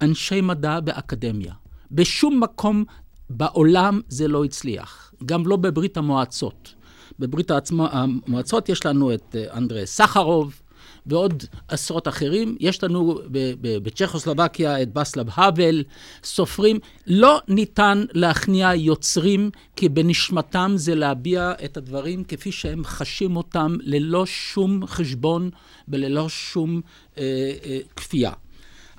אנשי 0.00 0.40
מדע 0.40 0.80
באקדמיה. 0.80 1.54
בשום 1.90 2.42
מקום 2.42 2.84
בעולם 3.30 4.00
זה 4.08 4.28
לא 4.28 4.44
הצליח, 4.44 5.14
גם 5.26 5.46
לא 5.46 5.56
בברית 5.56 5.96
המועצות. 5.96 6.74
בברית 7.18 7.50
המועצות 7.70 8.68
יש 8.68 8.86
לנו 8.86 9.14
את 9.14 9.36
אה, 9.38 9.56
אנדרי 9.56 9.86
סחרוב, 9.86 10.62
ועוד 11.06 11.44
עשרות 11.68 12.08
אחרים. 12.08 12.56
יש 12.60 12.84
לנו 12.84 13.20
בצ'כוסלובקיה 13.60 14.82
את 14.82 14.92
בסלב 14.92 15.26
האבל, 15.34 15.84
סופרים. 16.24 16.78
לא 17.06 17.40
ניתן 17.48 18.04
להכניע 18.12 18.74
יוצרים, 18.74 19.50
כי 19.76 19.88
בנשמתם 19.88 20.72
זה 20.76 20.94
להביע 20.94 21.52
את 21.64 21.76
הדברים 21.76 22.24
כפי 22.24 22.52
שהם 22.52 22.84
חשים 22.84 23.36
אותם, 23.36 23.76
ללא 23.80 24.26
שום 24.26 24.86
חשבון 24.86 25.50
וללא 25.88 26.28
שום 26.28 26.80
אה, 27.18 27.22
אה, 27.64 27.78
כפייה. 27.96 28.32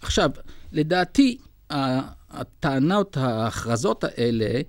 עכשיו, 0.02 0.30
לדעתי, 0.72 1.38
הטענות, 2.30 3.18
ההכרזות 3.18 4.04
האלה, 4.04 4.62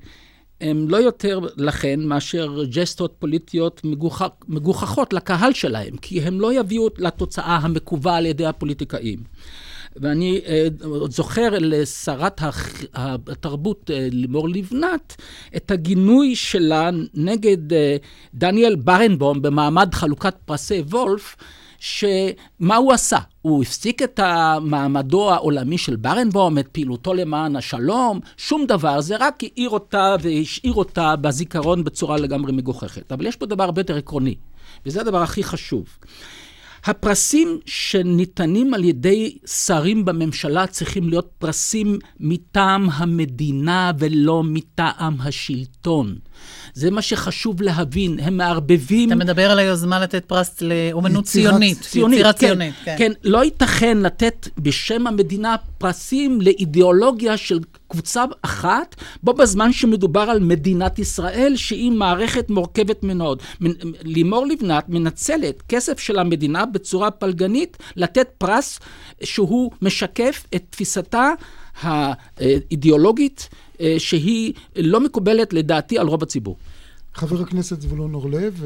הם 0.61 0.89
לא 0.89 0.97
יותר 0.97 1.41
לכן 1.57 2.01
מאשר 2.01 2.65
ג'סטות 2.65 3.15
פוליטיות 3.19 3.81
מגוח... 3.85 4.23
מגוחכות 4.49 5.13
לקהל 5.13 5.53
שלהם, 5.53 5.97
כי 5.97 6.21
הם 6.21 6.41
לא 6.41 6.53
יביאו 6.61 6.89
לתוצאה 6.99 7.57
המקווה 7.57 8.17
על 8.17 8.27
ידי 8.27 8.47
הפוליטיקאים. 8.47 9.19
ואני 9.97 10.41
עוד 10.85 11.11
uh, 11.11 11.15
זוכר 11.15 11.49
לשרת 11.61 12.41
התרבות 12.95 13.91
uh, 13.91 14.15
לימור 14.15 14.49
לבנת 14.49 15.17
את 15.57 15.71
הגינוי 15.71 16.37
שלה 16.37 16.91
נגד 17.15 17.73
uh, 17.73 17.75
דניאל 18.35 18.77
ברנבום 18.77 19.43
במעמד 19.43 19.95
חלוקת 19.95 20.35
פרסי 20.45 20.81
וולף, 20.81 21.37
שמה 21.81 22.77
הוא 22.77 22.93
עשה? 22.93 23.19
הוא 23.43 23.63
הפסיק 23.63 24.03
את 24.03 24.21
מעמדו 24.61 25.31
העולמי 25.31 25.79
של 25.79 25.97
ברנבום, 25.97 26.59
את 26.59 26.69
פעילותו 26.73 27.15
למען 27.15 27.57
השלום, 27.57 28.21
שום 28.37 28.67
דבר, 28.67 29.01
זה 29.01 29.17
רק 29.21 29.43
העיר 29.43 29.71
אותה 29.71 30.17
והשאיר 30.23 30.75
אותה 30.75 31.17
בזיכרון 31.17 31.85
בצורה 31.85 32.17
לגמרי 32.17 32.53
מגוחכת. 32.53 33.13
אבל 33.13 33.27
יש 33.27 33.37
פה 33.37 33.47
דבר 33.47 33.65
הרבה 33.65 33.81
יותר 33.81 33.97
עקרוני, 33.97 34.35
וזה 34.87 35.01
הדבר 35.01 35.23
הכי 35.23 35.45
חשוב. 35.45 35.85
הפרסים 36.85 37.59
שניתנים 37.67 38.75
על 38.75 38.85
ידי 38.85 39.39
שרים 39.47 40.05
בממשלה 40.05 40.67
צריכים 40.67 41.09
להיות 41.09 41.31
פרסים 41.39 41.99
מטעם 42.21 42.89
המדינה 42.91 43.93
ולא 43.99 44.43
מטעם 44.45 45.21
השלטון. 45.21 46.19
זה 46.75 46.91
מה 46.91 47.03
שחשוב 47.03 47.63
להבין, 47.63 48.21
הם 48.23 48.37
מערבבים... 48.37 49.09
אתה 49.09 49.19
מדבר 49.19 49.51
על 49.51 49.59
היוזמה 49.59 50.01
לתת 50.01 50.25
פרס 50.25 50.61
לאומנות 50.61 51.25
ציונית. 51.25 51.81
ציונית, 51.81 52.19
יצירה 52.19 52.33
כן, 52.33 52.39
ציונית, 52.39 52.75
כן. 52.85 52.95
כן, 52.99 53.13
לא 53.25 53.45
ייתכן 53.45 53.99
לתת 53.99 54.49
בשם 54.59 55.07
המדינה 55.07 55.57
פרסים 55.79 56.41
לאידיאולוגיה 56.41 57.37
של 57.37 57.59
קבוצה 57.89 58.25
אחת, 58.43 58.97
בו 59.23 59.33
בזמן 59.33 59.73
שמדובר 59.73 60.21
על 60.21 60.41
מדינת 60.41 60.99
ישראל, 60.99 61.53
שהיא 61.57 61.93
מערכת 61.93 62.51
מורכבת 62.51 63.03
מאוד. 63.03 63.43
לימור 64.03 64.47
לבנת 64.47 64.89
מנצלת 64.89 65.63
כסף 65.69 65.99
של 65.99 66.19
המדינה 66.19 66.67
בצורה 66.67 67.11
פלגנית 67.11 67.77
לתת 67.97 68.29
פרס 68.39 68.81
שהוא 69.23 69.71
משקף 69.83 70.45
את 70.55 70.65
תפיסתה 70.71 71.33
האידיאולוגית 71.83 73.49
אה, 73.53 73.59
שהיא 73.99 74.53
לא 74.77 75.01
מקובלת 75.01 75.53
לדעתי 75.53 75.99
על 75.99 76.07
רוב 76.07 76.23
הציבור. 76.23 76.57
חבר 77.15 77.43
הכנסת 77.43 77.81
זבולון 77.81 78.15
אורלב. 78.15 78.65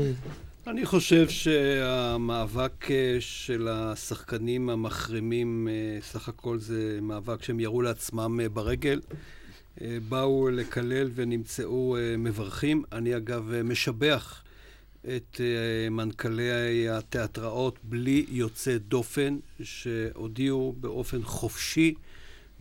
אני 0.66 0.86
חושב 0.86 1.28
שהמאבק 1.28 2.90
אה, 2.90 3.16
של 3.20 3.68
השחקנים 3.70 4.70
המחרימים, 4.70 5.68
אה, 5.70 5.98
סך 6.02 6.28
הכל 6.28 6.58
זה 6.58 6.98
מאבק 7.02 7.42
שהם 7.42 7.60
ירו 7.60 7.82
לעצמם 7.82 8.40
ברגל. 8.52 9.00
באו 10.08 10.48
לקלל 10.52 11.10
ונמצאו 11.14 11.96
מברכים. 12.18 12.82
אני 12.92 13.16
אגב 13.16 13.52
משבח 13.64 14.42
את 15.16 15.40
מנכ"לי 15.90 16.88
התיאטראות 16.88 17.78
בלי 17.82 18.26
יוצא 18.28 18.76
דופן, 18.88 19.36
שהודיעו 19.62 20.74
באופן 20.80 21.22
חופשי 21.22 21.94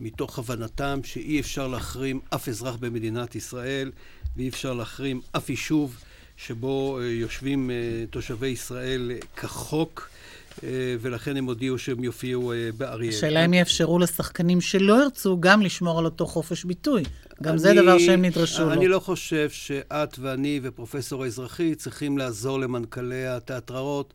מתוך 0.00 0.38
הבנתם 0.38 1.00
שאי 1.04 1.40
אפשר 1.40 1.68
להחרים 1.68 2.20
אף 2.34 2.48
אזרח 2.48 2.76
במדינת 2.76 3.34
ישראל 3.34 3.90
ואי 4.36 4.48
אפשר 4.48 4.72
להחרים 4.72 5.20
אף 5.36 5.50
יישוב 5.50 5.96
שבו 6.36 6.98
אה, 7.00 7.06
יושבים 7.06 7.70
אה, 7.70 8.04
תושבי 8.10 8.46
ישראל 8.46 9.12
כחוק. 9.36 10.08
אה, 10.64 10.68
ולכן 11.00 11.36
הם 11.36 11.44
הודיעו 11.44 11.78
שהם 11.78 12.04
יופיעו 12.04 12.52
באריאל. 12.76 13.12
השאלה 13.12 13.44
אם 13.44 13.54
יאפשרו 13.54 13.98
לשחקנים 13.98 14.60
שלא 14.60 15.02
ירצו 15.02 15.40
גם 15.40 15.62
לשמור 15.62 15.98
על 15.98 16.04
אותו 16.04 16.26
חופש 16.26 16.64
ביטוי. 16.64 17.02
גם 17.42 17.50
אני, 17.50 17.58
זה 17.58 17.74
דבר 17.74 17.98
שהם 17.98 18.24
נדרשו 18.24 18.62
אני 18.62 18.66
לו. 18.66 18.72
אני 18.72 18.88
לא 18.88 18.98
חושב 18.98 19.50
שאת 19.50 20.18
ואני 20.18 20.60
ופרופסור 20.62 21.24
האזרחי 21.24 21.74
צריכים 21.74 22.18
לעזור 22.18 22.60
למנכ"לי 22.60 23.26
התיאטראות 23.26 24.14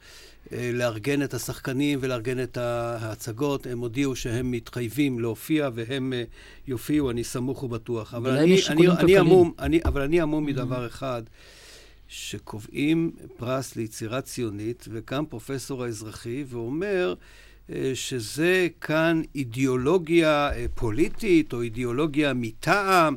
לארגן 0.52 1.24
את 1.24 1.34
השחקנים 1.34 2.00
ולארגן 2.02 2.44
את 2.44 2.58
ההצגות. 2.58 3.68
הם 3.68 3.80
הודיעו 3.80 4.16
שהם 4.16 4.52
מתחייבים 4.52 5.20
להופיע 5.20 5.70
והם 5.74 6.14
אה, 6.14 6.24
יופיעו, 6.68 7.12
אני 7.12 7.24
סמוך 7.24 7.64
ובטוח. 7.64 8.14
אבל 8.14 8.38
אני, 8.38 8.58
אני, 8.70 8.88
אני, 8.88 9.18
המום, 9.18 9.54
אני, 9.60 9.80
אבל 9.86 10.02
אני 10.02 10.22
המום 10.22 10.46
מדבר 10.46 10.88
אחד, 10.88 11.24
שקובעים 12.08 13.12
פרס 13.38 13.76
ליצירה 13.76 14.22
ציונית, 14.22 14.86
וקם 14.92 15.24
פרופסור 15.30 15.84
האזרחי 15.84 16.44
ואומר 16.48 17.14
אה, 17.70 17.92
שזה 17.94 18.68
כאן 18.82 19.22
אידיאולוגיה 19.36 20.52
פוליטית 20.76 21.54
או 21.54 21.62
אידיאולוגיה 21.62 22.34
מטעם. 22.34 23.16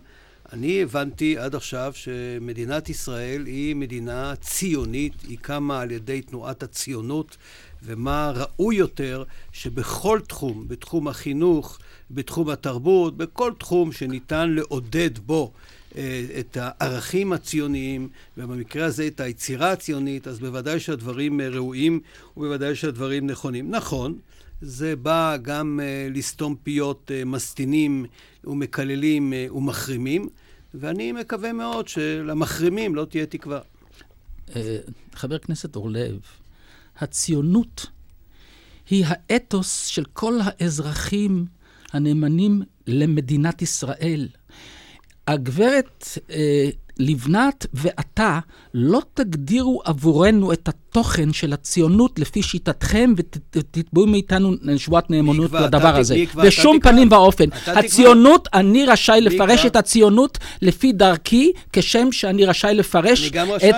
אני 0.53 0.83
הבנתי 0.83 1.39
עד 1.39 1.55
עכשיו 1.55 1.93
שמדינת 1.95 2.89
ישראל 2.89 3.47
היא 3.47 3.77
מדינה 3.77 4.37
ציונית, 4.37 5.13
היא 5.29 5.39
קמה 5.43 5.81
על 5.81 5.91
ידי 5.91 6.23
תנועת 6.23 6.63
הציונות, 6.63 7.37
ומה 7.83 8.33
ראוי 8.35 8.77
יותר 8.77 9.25
שבכל 9.53 10.21
תחום, 10.27 10.69
בתחום 10.69 11.09
החינוך, 11.09 11.79
בתחום 12.11 12.49
התרבות, 12.49 13.17
בכל 13.17 13.53
תחום 13.59 13.93
שניתן 13.93 14.51
לעודד 14.51 15.19
בו 15.19 15.53
אה, 15.97 16.25
את 16.41 16.57
הערכים 16.61 17.33
הציוניים, 17.33 18.09
ובמקרה 18.37 18.87
הזה 18.87 19.07
את 19.07 19.21
היצירה 19.21 19.73
הציונית, 19.73 20.29
אז 20.29 20.39
בוודאי 20.39 20.81
שהדברים 20.81 21.41
אה, 21.41 21.49
ראויים 21.49 22.01
ובוודאי 22.37 22.75
שהדברים 22.75 23.27
נכונים. 23.27 23.71
נכון, 23.71 24.19
זה 24.65 24.97
בא 24.97 25.37
גם 25.43 25.81
uh, 25.83 26.17
לסתום 26.17 26.57
פיות 26.63 27.11
מסטינים 27.27 28.07
ומקללים 28.45 29.33
ומחרימים, 29.51 30.29
ואני 30.75 31.13
מקווה 31.13 31.53
מאוד 31.53 31.89
שלמחרימים 31.89 32.95
לא 32.95 33.05
תהיה 33.05 33.27
תקווה. 33.27 33.61
אה, 34.57 34.79
חבר 35.15 35.35
הכנסת 35.35 35.77
אורלב, 35.77 36.21
הציונות 36.99 37.87
היא 38.91 39.05
האתוס 39.09 39.87
של 39.87 40.05
כל 40.05 40.39
האזרחים 40.45 41.47
הנאמנים 41.93 42.63
למדינת 42.87 43.63
ישראל. 43.63 44.29
הגברת 45.27 46.05
אה, 46.31 46.71
לבנת 46.99 47.67
ואתה 47.75 48.39
לא 48.75 49.03
תגדירו 49.15 49.83
עבורנו 49.85 50.53
את 50.53 50.69
התוכן 50.69 51.33
של 51.33 51.53
הציונות 51.53 52.19
לפי 52.19 52.43
שיטתכם 52.43 53.13
ותתבעו 53.17 54.07
מאיתנו 54.07 54.53
נשואת 54.63 55.11
נאמנות 55.11 55.53
לדבר 55.53 55.97
הזה. 55.97 56.17
בשום 56.45 56.81
פנים 56.81 57.09
ואופן. 57.13 57.45
הציונות, 57.67 58.49
אני 58.55 58.87
רשאי 58.87 59.21
לפרש 59.21 59.67
את 59.67 59.77
הציונות 59.77 60.39
לפי 60.63 60.93
דרכי, 60.93 61.53
כשם 61.73 62.13
שאני 62.13 62.45
רשאי 62.45 62.75
לפרש 62.75 63.33
את 63.57 63.75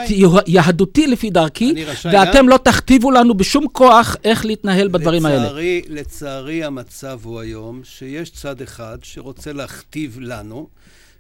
יהדותי 0.47 1.07
לפי 1.07 1.31
דרכי, 1.31 1.75
ואתם 2.05 2.49
לא 2.49 2.57
תכתיבו 2.57 3.11
לנו 3.11 3.35
בשום 3.35 3.67
כוח 3.73 4.17
איך 4.25 4.45
להתנהל 4.45 4.89
בדברים 4.89 5.27
האלה. 5.27 5.51
לצערי 5.89 6.65
המצב 6.65 7.21
הוא 7.23 7.41
היום 7.41 7.81
שיש 7.85 8.31
צד 8.31 8.61
אחד 8.63 8.99
שרוצה 9.03 9.53
להכתיב 9.53 10.19
לנו. 10.21 10.69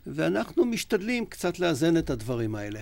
ואנחנו 0.07 0.64
משתדלים 0.64 1.27
קצת 1.27 1.59
לאזן 1.59 1.97
את 1.97 2.11
הדברים 2.11 2.55
האלה. 2.55 2.81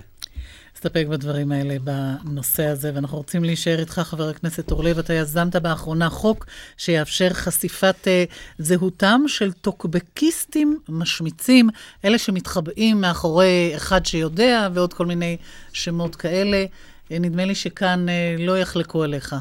נסתפק 0.75 1.05
בדברים 1.09 1.51
האלה 1.51 1.77
בנושא 1.79 2.65
הזה, 2.65 2.91
ואנחנו 2.95 3.17
רוצים 3.17 3.43
להישאר 3.43 3.79
איתך, 3.79 3.99
חבר 3.99 4.29
הכנסת 4.29 4.71
אורלב. 4.71 4.99
אתה 4.99 5.13
יזמת 5.13 5.55
באחרונה 5.55 6.09
חוק 6.09 6.45
שיאפשר 6.77 7.29
חשיפת 7.33 7.95
uh, 8.03 8.33
זהותם 8.59 9.21
של 9.27 9.51
טוקבקיסטים 9.51 10.79
משמיצים, 10.89 11.69
אלה 12.05 12.17
שמתחבאים 12.17 13.01
מאחורי 13.01 13.71
אחד 13.75 14.05
שיודע, 14.05 14.67
ועוד 14.73 14.93
כל 14.93 15.05
מיני 15.05 15.37
שמות 15.73 16.15
כאלה. 16.15 16.65
Uh, 16.65 17.13
נדמה 17.19 17.45
לי 17.45 17.55
שכאן 17.55 18.05
uh, 18.09 18.41
לא 18.41 18.59
יחלקו 18.59 19.03
עליך. 19.03 19.35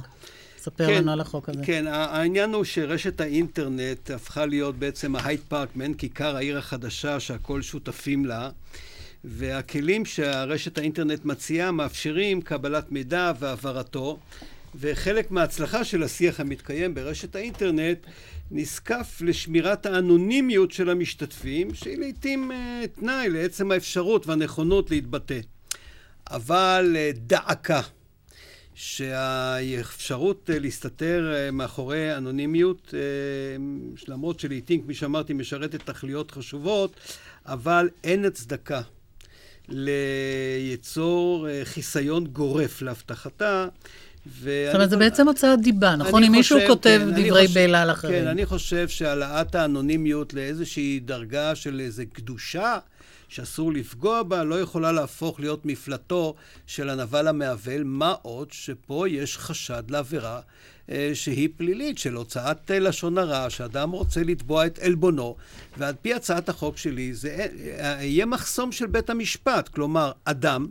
ספר 0.63 0.87
כן, 0.87 0.95
לנו 0.95 1.13
על 1.13 1.21
החוק 1.21 1.49
הזה. 1.49 1.63
כן, 1.65 1.85
העניין 1.87 2.55
הוא 2.55 2.65
שרשת 2.65 3.21
האינטרנט 3.21 4.11
הפכה 4.11 4.47
להיות 4.47 4.77
בעצם 4.79 5.17
ההייד 5.17 5.41
פארק, 5.49 5.69
מעין 5.77 5.95
כיכר 5.95 6.37
העיר 6.37 6.59
החדשה 6.59 7.21
שהכל 7.21 7.63
שותפים 7.63 8.25
לה. 8.25 8.51
והכלים 9.25 10.05
שהרשת 10.05 10.79
האינטרנט 10.79 11.25
מציעה 11.25 11.71
מאפשרים 11.71 12.43
קבלת 12.43 12.93
מידע 12.93 13.33
והעברתו, 13.39 14.19
וחלק 14.75 15.31
מההצלחה 15.31 15.85
של 15.85 16.03
השיח 16.03 16.41
המתקיים 16.41 16.95
ברשת 16.95 17.37
האינטרנט 17.37 17.99
נזקף 18.51 19.19
לשמירת 19.21 19.87
האנונימיות 19.87 20.73
של 20.73 20.91
המשתתפים, 20.91 21.75
שהיא 21.75 21.99
לעיתים 21.99 22.51
uh, 22.51 23.01
תנאי 23.01 23.29
לעצם 23.29 23.73
האפשרות 23.73 24.27
והנכונות 24.27 24.91
להתבטא. 24.91 25.41
אבל 26.31 26.97
uh, 26.97 27.19
דעקה. 27.19 27.81
שהאפשרות 28.83 30.51
אה, 30.53 30.59
להסתתר 30.59 31.33
אה, 31.35 31.51
מאחורי 31.51 32.17
אנונימיות, 32.17 32.95
אה, 32.95 33.01
למרות 34.09 34.41
שלעיתים, 34.41 34.83
כפי 34.83 34.95
שאמרתי, 34.95 35.33
משרתת 35.33 35.87
תכליות 35.87 36.31
חשובות, 36.31 36.95
אבל 37.47 37.89
אין 38.05 38.25
הצדקה 38.25 38.81
ליצור 39.69 41.49
חיסיון 41.65 42.27
גורף 42.27 42.83
להבטחתה. 42.83 43.67
זאת 44.27 44.75
אומרת, 44.75 44.91
זה 44.91 44.97
בעצם 44.97 45.29
הוצאת 45.29 45.61
דיבה, 45.61 45.97
נכון? 45.97 46.25
אם 46.25 46.33
מישהו 46.33 46.59
כותב 46.67 47.01
כן, 47.17 47.23
דברי 47.23 47.47
בלע 47.49 47.83
על 47.83 47.91
אחרים. 47.91 48.23
כן, 48.23 48.29
אני 48.29 48.47
חושב 48.47 48.89
שהעלאת 48.89 49.55
האנונימיות 49.55 50.35
לאיזושהי 50.35 51.01
דרגה 51.01 51.55
של 51.55 51.81
איזו 51.81 52.03
קדושה, 52.13 52.79
שאסור 53.33 53.73
לפגוע 53.73 54.23
בה, 54.23 54.45
לא 54.45 54.61
יכולה 54.61 54.93
להפוך 54.93 55.41
להיות 55.41 55.67
מפלטו 55.67 56.35
של 56.67 56.91
הנבל 56.91 57.29
המעוול, 57.29 57.83
מה 57.85 58.15
עוד 58.23 58.53
שפה 58.53 59.09
יש 59.09 59.39
חשד 59.39 59.83
לעבירה 59.91 60.41
אה, 60.91 61.11
שהיא 61.15 61.49
פלילית, 61.57 61.99
של 61.99 62.15
הוצאת 62.15 62.71
אה, 62.71 62.79
לשון 62.79 63.19
הרע, 63.19 63.51
שאדם 63.51 63.91
רוצה 63.91 64.23
לתבוע 64.23 64.67
את 64.67 64.79
עלבונו, 64.79 65.37
ועל 65.77 65.95
פי 66.03 66.15
הצעת 66.15 66.49
החוק 66.49 66.77
שלי, 66.77 67.15
זה 67.15 67.47
אה, 67.79 68.05
יהיה 68.05 68.27
מחסום 68.27 68.73
של 68.73 68.87
בית 68.87 69.11
המשפט. 69.11 69.69
כלומר, 69.69 70.13
אדם 70.25 70.67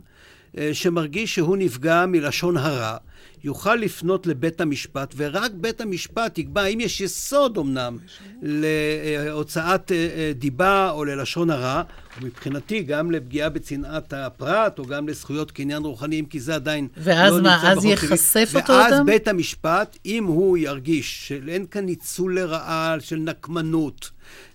שמרגיש 0.72 1.34
שהוא 1.34 1.56
נפגע 1.56 2.06
מלשון 2.06 2.56
הרע, 2.56 2.96
יוכל 3.44 3.74
לפנות 3.74 4.26
לבית 4.26 4.60
המשפט, 4.60 5.14
ורק 5.16 5.50
בית 5.54 5.80
המשפט 5.80 6.38
יקבע 6.38 6.64
אם 6.64 6.80
יש 6.80 7.00
יסוד 7.00 7.58
אמנם 7.58 7.98
להוצאת 8.42 9.92
דיבה 10.34 10.90
או 10.90 11.04
ללשון 11.04 11.50
הרע, 11.50 11.82
ומבחינתי 12.20 12.82
גם 12.82 13.10
לפגיעה 13.10 13.48
בצנעת 13.48 14.12
הפרט, 14.12 14.78
או 14.78 14.84
גם 14.84 15.08
לזכויות 15.08 15.50
קניין 15.50 15.82
רוחניים, 15.82 16.26
כי 16.26 16.40
זה 16.40 16.54
עדיין 16.54 16.88
ואז 16.96 17.32
לא 17.32 17.42
מה, 17.42 17.56
נמצא 17.56 17.68
אז 17.68 17.78
בחוק 17.78 17.90
ייחשף 17.90 18.48
שלי. 18.50 18.60
אותו 18.60 18.72
ואז 18.72 18.92
אדם? 18.92 19.06
בית 19.06 19.28
המשפט, 19.28 19.98
אם 20.06 20.24
הוא 20.24 20.58
ירגיש 20.58 21.28
שאין 21.28 21.66
כאן 21.70 21.84
ניצול 21.84 22.38
לרעה 22.38 22.96
של 23.00 23.16
נקמנות, 23.16 24.10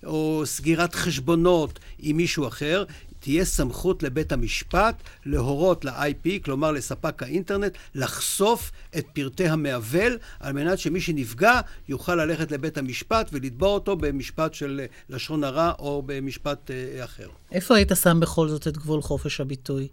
או 0.06 0.42
סגירת 0.44 0.94
חשבונות 0.94 1.78
עם 1.98 2.16
מישהו 2.16 2.48
אחר, 2.48 2.84
תהיה 3.20 3.44
סמכות 3.44 4.02
לבית 4.02 4.32
המשפט 4.32 5.02
להורות 5.26 5.84
ל-IP, 5.84 6.44
כלומר 6.44 6.72
לספק 6.72 7.22
האינטרנט, 7.22 7.76
לחשוף 7.94 8.72
את 8.98 9.06
פרטי 9.12 9.48
המעוול, 9.48 10.18
על 10.40 10.52
מנת 10.52 10.78
שמי 10.78 11.00
שנפגע 11.00 11.60
יוכל 11.88 12.14
ללכת 12.14 12.52
לבית 12.52 12.78
המשפט 12.78 13.30
ולתבוע 13.32 13.68
אותו 13.68 13.96
במשפט 13.96 14.54
של 14.54 14.80
אה, 14.80 14.86
לשון 15.08 15.44
הרע 15.44 15.72
או 15.78 16.02
במשפט 16.06 16.70
אה, 16.70 17.04
אחר. 17.04 17.28
איפה 17.52 17.76
היית 17.76 17.92
שם 18.02 18.20
בכל 18.20 18.48
זאת 18.48 18.68
את 18.68 18.76
גבול 18.76 19.02
חופש 19.02 19.40
הביטוי? 19.40 19.88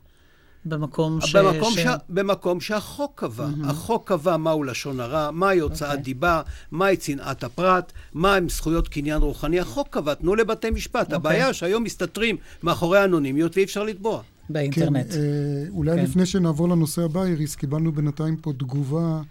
במקום 0.65 1.21
ש... 1.21 1.35
במקום, 1.35 1.73
ש... 1.73 1.79
ש... 1.79 1.87
במקום 2.09 2.61
שהחוק 2.61 3.11
קבע. 3.15 3.47
Mm-hmm. 3.47 3.69
החוק 3.69 4.07
קבע 4.07 4.37
מהו 4.37 4.63
לשון 4.63 4.99
הרע, 4.99 5.31
מהי 5.31 5.59
הוצאת 5.59 5.81
okay. 5.81 5.91
אוקיי. 5.91 6.03
דיבה, 6.03 6.41
מהי 6.71 6.97
צנעת 6.97 7.43
הפרט, 7.43 7.91
מהם 8.13 8.49
זכויות 8.49 8.87
קניין 8.87 9.21
רוחני. 9.21 9.59
החוק 9.59 9.87
קבע, 9.89 10.13
תנו 10.13 10.35
לבתי 10.35 10.69
משפט. 10.69 10.95
Okay. 10.95 11.01
אוקיי. 11.01 11.15
הבעיה 11.15 11.53
שהיום 11.53 11.83
מסתתרים 11.83 12.37
מאחורי 12.63 12.99
האנונימיות 12.99 13.55
ואי 13.55 13.63
אפשר 13.63 13.83
לתבוע. 13.83 14.21
באינטרנט. 14.49 15.11
כן, 15.11 15.19
אה, 15.19 15.69
אולי 15.69 15.95
כן. 15.95 16.03
לפני 16.03 16.25
שנעבור 16.25 16.69
לנושא 16.69 17.01
הבא, 17.01 17.23
איריס, 17.23 17.55
קיבלנו 17.55 17.91
בינתיים 17.91 18.37
פה 18.37 18.53
תגובה 18.53 19.21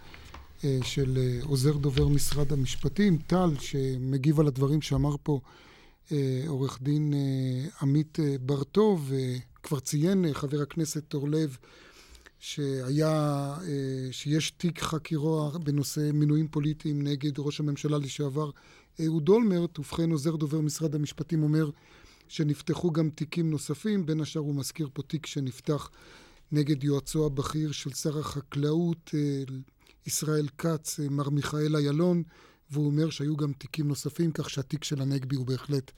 אה, 0.64 0.78
של 0.82 1.18
אה, 1.18 1.38
עוזר 1.42 1.72
דובר 1.72 2.08
משרד 2.08 2.52
המשפטים, 2.52 3.18
טל, 3.26 3.50
שמגיב 3.60 4.40
על 4.40 4.46
הדברים 4.46 4.82
שאמר 4.82 5.16
פה 5.22 5.40
אה, 6.12 6.42
עורך 6.46 6.78
דין 6.82 7.14
אה, 7.14 7.68
עמית 7.82 8.18
אה, 8.20 8.34
בר-טוב, 8.40 9.10
אה, 9.14 9.36
כבר 9.64 9.80
ציין 9.80 10.24
אה, 10.24 10.34
חבר 10.34 10.62
הכנסת 10.62 11.14
אורלב 11.14 11.56
שהיה, 12.38 13.54
אה, 13.66 14.08
שיש 14.10 14.50
תיק 14.50 14.82
חקירה 14.82 15.58
בנושא 15.58 16.10
מינויים 16.12 16.48
פוליטיים 16.48 17.02
נגד 17.02 17.38
ראש 17.38 17.60
הממשלה 17.60 17.98
לשעבר 17.98 18.50
אהוד 19.04 19.28
אולמרט, 19.28 19.78
ובכן 19.78 20.10
עוזר 20.10 20.36
דובר 20.36 20.60
משרד 20.60 20.94
המשפטים 20.94 21.42
אומר 21.42 21.70
שנפתחו 22.28 22.90
גם 22.90 23.10
תיקים 23.10 23.50
נוספים, 23.50 24.06
בין 24.06 24.20
השאר 24.20 24.42
הוא 24.42 24.54
מזכיר 24.54 24.88
פה 24.92 25.02
תיק 25.02 25.26
שנפתח 25.26 25.90
נגד 26.52 26.84
יועצו 26.84 27.26
הבכיר 27.26 27.72
של 27.72 27.92
שר 27.92 28.18
החקלאות 28.18 29.10
אה, 29.14 29.42
ישראל 30.06 30.48
כץ, 30.58 31.00
אה, 31.00 31.08
מר 31.08 31.28
מיכאל 31.28 31.76
איילון, 31.76 32.22
והוא 32.70 32.86
אומר 32.86 33.10
שהיו 33.10 33.36
גם 33.36 33.52
תיקים 33.52 33.88
נוספים, 33.88 34.32
כך 34.32 34.50
שהתיק 34.50 34.84
של 34.84 35.02
הנגבי 35.02 35.36
הוא 35.36 35.46
בהחלט 35.46 35.90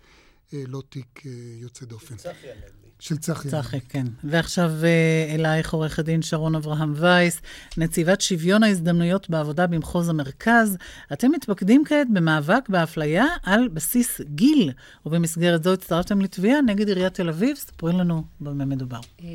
אה, 0.54 0.62
לא 0.66 0.82
תיק 0.88 1.22
אה, 1.26 1.32
יוצא 1.60 1.86
דופן. 1.86 2.16
צחי 2.16 2.50
הנגבי. 2.50 2.75
של 2.98 3.16
צחי. 3.16 3.48
צחי, 3.48 3.80
כן. 3.80 4.06
ועכשיו 4.24 4.70
אה, 4.84 5.34
אלייך 5.34 5.72
עורך 5.72 5.98
הדין 5.98 6.22
שרון 6.22 6.54
אברהם 6.54 6.92
וייס, 6.96 7.40
נציבת 7.76 8.20
שוויון 8.20 8.62
ההזדמנויות 8.62 9.30
בעבודה 9.30 9.66
במחוז 9.66 10.08
המרכז. 10.08 10.76
אתם 11.12 11.32
מתמקדים 11.32 11.82
כעת 11.86 12.06
במאבק 12.12 12.68
באפליה 12.68 13.24
על 13.42 13.68
בסיס 13.68 14.20
גיל, 14.20 14.72
ובמסגרת 15.06 15.62
זו 15.62 15.72
הצטרפתם 15.72 16.20
לתביעה 16.20 16.60
נגד 16.60 16.88
עיריית 16.88 17.14
תל 17.14 17.28
אביב. 17.28 17.56
ספרי 17.56 17.92
לנו 17.92 18.22
במה 18.40 18.64
מדובר. 18.64 19.00
אמ, 19.20 19.26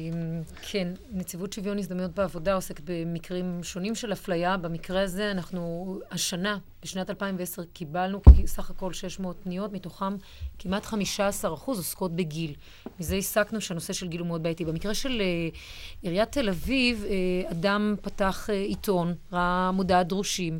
כן, 0.61 0.87
נציבות 1.11 1.53
שוויון 1.53 1.77
הזדמנויות 1.77 2.15
בעבודה 2.15 2.53
עוסקת 2.53 2.83
במקרים 2.85 3.59
שונים 3.63 3.95
של 3.95 4.13
אפליה. 4.13 4.57
במקרה 4.57 5.01
הזה 5.01 5.31
אנחנו 5.31 5.99
השנה, 6.11 6.57
בשנת 6.83 7.09
2010, 7.09 7.63
קיבלנו 7.73 8.21
סך 8.45 8.69
הכל 8.69 8.93
600 8.93 9.37
פניות, 9.43 9.73
מתוכם 9.73 10.15
כמעט 10.59 10.85
15 10.85 11.53
אחוז 11.53 11.77
עוסקות 11.77 12.15
בגיל. 12.15 12.53
מזה 12.99 13.15
הסקנו 13.51 13.61
שהנושא 13.61 13.93
של 13.93 14.07
גיל 14.07 14.19
הוא 14.19 14.27
מאוד 14.27 14.43
בעייתי. 14.43 14.65
במקרה 14.65 14.93
של 14.93 15.21
uh, 15.21 15.57
עיריית 16.01 16.31
תל 16.31 16.49
אביב, 16.49 17.05
uh, 17.05 17.51
אדם 17.51 17.95
פתח 18.01 18.49
uh, 18.49 18.51
עיתון, 18.51 19.13
ראה 19.33 19.71
מודעת 19.71 20.07
דרושים, 20.07 20.59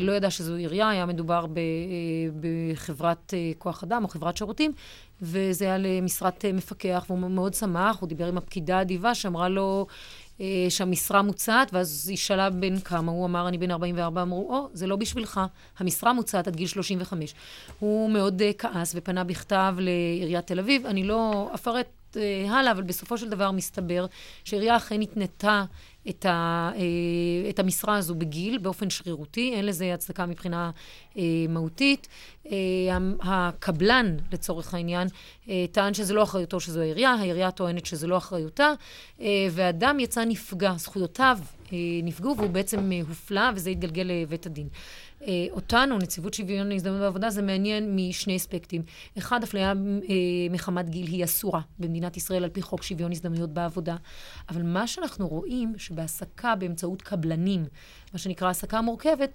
לא 0.00 0.12
ידע 0.12 0.30
שזו 0.30 0.54
עירייה, 0.54 0.90
היה 0.90 1.06
מדובר 1.06 1.46
בחברת 2.40 3.34
כוח 3.58 3.84
אדם 3.84 4.04
או 4.04 4.08
חברת 4.08 4.36
שירותים, 4.36 4.72
וזה 5.22 5.64
היה 5.64 5.78
למשרת 5.78 6.44
מפקח, 6.44 7.04
והוא 7.08 7.18
מאוד 7.18 7.54
שמח, 7.54 8.00
הוא 8.00 8.08
דיבר 8.08 8.26
עם 8.26 8.38
הפקידה 8.38 8.78
האדיבה 8.78 9.14
שאמרה 9.14 9.48
לו... 9.48 9.86
אה, 10.40 10.66
שהמשרה 10.68 11.22
מוצעת, 11.22 11.72
ואז 11.72 12.06
היא 12.08 12.16
שאלה 12.16 12.50
בן 12.50 12.78
כמה, 12.78 13.12
הוא 13.12 13.26
אמר, 13.26 13.48
אני 13.48 13.58
בן 13.58 13.70
44, 13.70 14.22
אמרו, 14.22 14.56
או, 14.56 14.68
זה 14.72 14.86
לא 14.86 14.96
בשבילך, 14.96 15.40
המשרה 15.78 16.12
מוצעת 16.12 16.48
עד 16.48 16.56
גיל 16.56 16.66
35. 16.66 17.34
הוא 17.78 18.10
מאוד 18.10 18.42
uh, 18.42 18.44
כעס 18.58 18.92
ופנה 18.96 19.24
בכתב 19.24 19.74
לעיריית 19.78 20.46
תל 20.46 20.58
אביב. 20.58 20.86
אני 20.86 21.04
לא 21.04 21.50
אפרט 21.54 21.86
uh, 22.16 22.50
הלאה, 22.50 22.72
אבל 22.72 22.82
בסופו 22.82 23.18
של 23.18 23.28
דבר 23.28 23.50
מסתבר 23.50 24.06
שהעירייה 24.44 24.76
אכן 24.76 25.00
התנתה 25.00 25.64
את, 26.08 26.26
ה, 26.26 26.70
uh, 26.74 27.50
את 27.50 27.58
המשרה 27.58 27.96
הזו 27.96 28.14
בגיל, 28.14 28.58
באופן 28.58 28.90
שרירותי, 28.90 29.52
אין 29.54 29.66
לזה 29.66 29.94
הצדקה 29.94 30.26
מבחינה 30.26 30.70
uh, 31.14 31.18
מהותית. 31.48 32.08
Uh, 32.44 32.48
הקבלן, 33.20 34.16
לצורך 34.32 34.74
העניין, 34.74 35.08
uh, 35.08 35.48
טען 35.72 35.94
שזה 35.94 36.14
לא 36.14 36.22
אחריותו 36.22 36.60
שזו 36.60 36.80
העירייה, 36.80 37.10
העירייה 37.10 37.50
טוענת 37.50 37.86
שזה 37.86 38.06
לא 38.06 38.16
אחריותה, 38.16 38.72
uh, 39.18 39.22
ואדם 39.50 40.00
יצא 40.00 40.24
נפגע, 40.24 40.72
זכויותיו 40.76 41.38
uh, 41.66 41.70
נפגעו, 42.02 42.36
והוא 42.36 42.50
בעצם 42.50 42.90
uh, 42.90 43.08
הופלא, 43.08 43.42
וזה 43.54 43.70
התגלגל 43.70 44.02
לבית 44.02 44.46
הדין. 44.46 44.68
Uh, 45.22 45.24
אותנו, 45.50 45.98
נציבות 45.98 46.34
שוויון 46.34 46.72
הזדמנות 46.72 47.00
בעבודה, 47.00 47.30
זה 47.30 47.42
מעניין 47.42 47.96
משני 47.96 48.36
אספקטים. 48.36 48.82
אחד, 49.18 49.42
אפליה 49.42 49.72
uh, 49.72 50.06
מחמת 50.50 50.90
גיל 50.90 51.06
היא 51.06 51.24
אסורה 51.24 51.60
במדינת 51.78 52.16
ישראל 52.16 52.44
על 52.44 52.50
פי 52.50 52.62
חוק 52.62 52.82
שוויון 52.82 53.12
הזדמנויות 53.12 53.50
בעבודה. 53.50 53.96
אבל 54.48 54.62
מה 54.62 54.86
שאנחנו 54.86 55.28
רואים, 55.28 55.74
שבהעסקה 55.76 56.54
באמצעות 56.56 57.02
קבלנים, 57.02 57.64
מה 58.12 58.18
שנקרא 58.18 58.46
העסקה 58.48 58.80
מורכבת, 58.80 59.30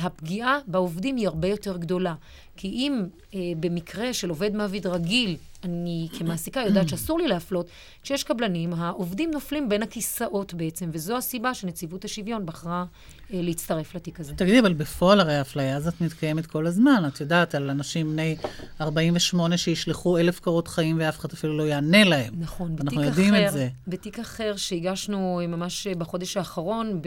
הפגיעה 0.00 0.58
בעובדים 0.66 1.16
היא 1.16 1.26
הרבה 1.26 1.48
יותר 1.48 1.76
גדולה. 1.76 2.14
כי 2.58 2.68
אם 2.68 3.04
uh, 3.06 3.34
במקרה 3.60 4.12
של 4.12 4.28
עובד 4.28 4.54
מעביד 4.54 4.86
רגיל, 4.86 5.36
אני 5.64 6.08
כמעסיקה 6.18 6.60
יודעת 6.60 6.88
שאסור 6.90 7.18
לי 7.18 7.28
להפלות, 7.28 7.66
כשיש 8.02 8.24
קבלנים, 8.24 8.72
העובדים 8.72 9.30
נופלים 9.30 9.68
בין 9.68 9.82
הכיסאות 9.82 10.54
בעצם, 10.54 10.90
וזו 10.92 11.16
הסיבה 11.16 11.54
שנציבות 11.54 12.04
השוויון 12.04 12.46
בחרה 12.46 12.84
אה, 13.32 13.40
להצטרף 13.42 13.94
לתיק 13.94 14.20
הזה. 14.20 14.34
תגידי, 14.34 14.60
אבל 14.60 14.72
בפועל 14.72 15.20
הרי 15.20 15.34
האפליה 15.34 15.76
הזאת 15.76 16.00
מתקיימת 16.00 16.46
כל 16.46 16.66
הזמן. 16.66 17.02
את 17.08 17.20
יודעת, 17.20 17.54
על 17.54 17.70
אנשים 17.70 18.12
בני 18.12 18.36
48 18.80 19.56
שישלחו 19.56 20.18
אלף 20.18 20.40
קורות 20.40 20.68
חיים 20.68 20.96
ואף 21.00 21.18
אחד 21.18 21.32
אפילו 21.32 21.58
לא 21.58 21.62
יענה 21.62 22.04
להם. 22.04 22.34
נכון, 22.38 22.76
בתיק 22.76 22.84
אנחנו 22.84 23.00
אחר, 23.00 23.08
יודעים 23.08 23.34
את 23.34 23.52
זה. 23.52 23.68
בתיק 23.88 24.18
אחר 24.18 24.56
שהגשנו 24.56 25.40
ממש 25.48 25.86
בחודש 25.86 26.36
האחרון, 26.36 26.86
אה, 26.86 27.00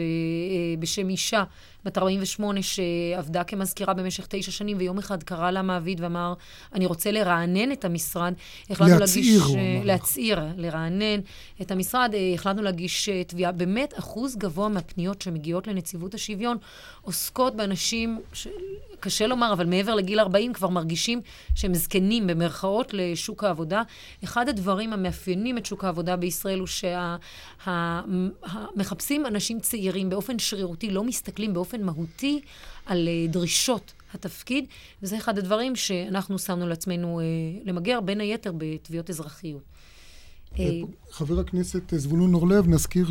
בשם 0.78 1.08
אישה 1.08 1.44
בת 1.84 1.98
48 1.98 2.60
שעבדה 2.62 3.44
כמזכירה 3.44 3.94
במשך 3.94 4.26
תשע 4.28 4.50
שנים, 4.50 4.76
ויום 4.78 4.98
אחד 4.98 5.22
קרא 5.22 5.50
לה 5.50 5.62
מעביד 5.62 6.00
ואמר, 6.00 6.34
אני 6.74 6.86
רוצה 6.86 7.10
לרענן 7.10 7.72
את 7.72 7.84
המשרד. 7.84 8.34
החלטנו 8.70 8.98
להצעיר, 8.98 9.40
להגיש, 9.40 9.42
הוא 9.42 9.56
אה, 9.56 9.76
אמר. 9.76 9.84
להצעיר, 9.84 10.40
לרענן 10.56 11.20
את 11.62 11.70
המשרד. 11.70 12.10
אה, 12.14 12.32
החלטנו 12.34 12.62
להגיש 12.62 13.08
אה, 13.08 13.24
תביעה. 13.24 13.52
באמת, 13.52 13.98
אחוז 13.98 14.36
גבוה 14.36 14.68
מהפניות 14.68 15.22
שמגיעות 15.22 15.66
לנציבות 15.66 16.14
השוויון 16.14 16.56
עוסקות 17.02 17.56
באנשים, 17.56 18.20
ש... 18.32 18.48
קשה 19.02 19.26
לומר, 19.26 19.52
אבל 19.52 19.66
מעבר 19.66 19.94
לגיל 19.94 20.20
40 20.20 20.52
כבר 20.52 20.68
מרגישים 20.68 21.20
שהם 21.54 21.74
זקנים 21.74 22.26
במרכאות 22.26 22.94
לשוק 22.94 23.44
העבודה. 23.44 23.82
אחד 24.24 24.48
הדברים 24.48 24.92
המאפיינים 24.92 25.58
את 25.58 25.66
שוק 25.66 25.84
העבודה 25.84 26.16
בישראל 26.16 26.58
הוא 26.58 26.68
שמחפשים 28.76 29.26
אנשים 29.26 29.60
צעירים 29.60 30.10
באופן 30.10 30.38
שרירותי, 30.38 30.90
לא 30.90 31.04
מסתכלים 31.04 31.54
באופן 31.54 31.82
מהותי 31.82 32.40
על 32.86 33.08
אה, 33.08 33.26
דרישות 33.28 33.92
התפקיד, 34.14 34.64
וזה 35.02 35.16
אחד 35.16 35.38
הדברים 35.38 35.76
שאנחנו 35.76 36.38
שמנו 36.38 36.68
לעצמנו 36.68 37.20
אה, 37.20 37.24
למגר, 37.64 38.00
בין 38.00 38.20
היתר 38.20 38.52
בתביעות 38.56 39.10
אזרחיות. 39.10 39.62
אה, 40.58 40.66
חבר 41.10 41.40
הכנסת 41.40 41.94
זבולון 41.96 42.34
אורלב, 42.34 42.68
נזכיר 42.68 43.06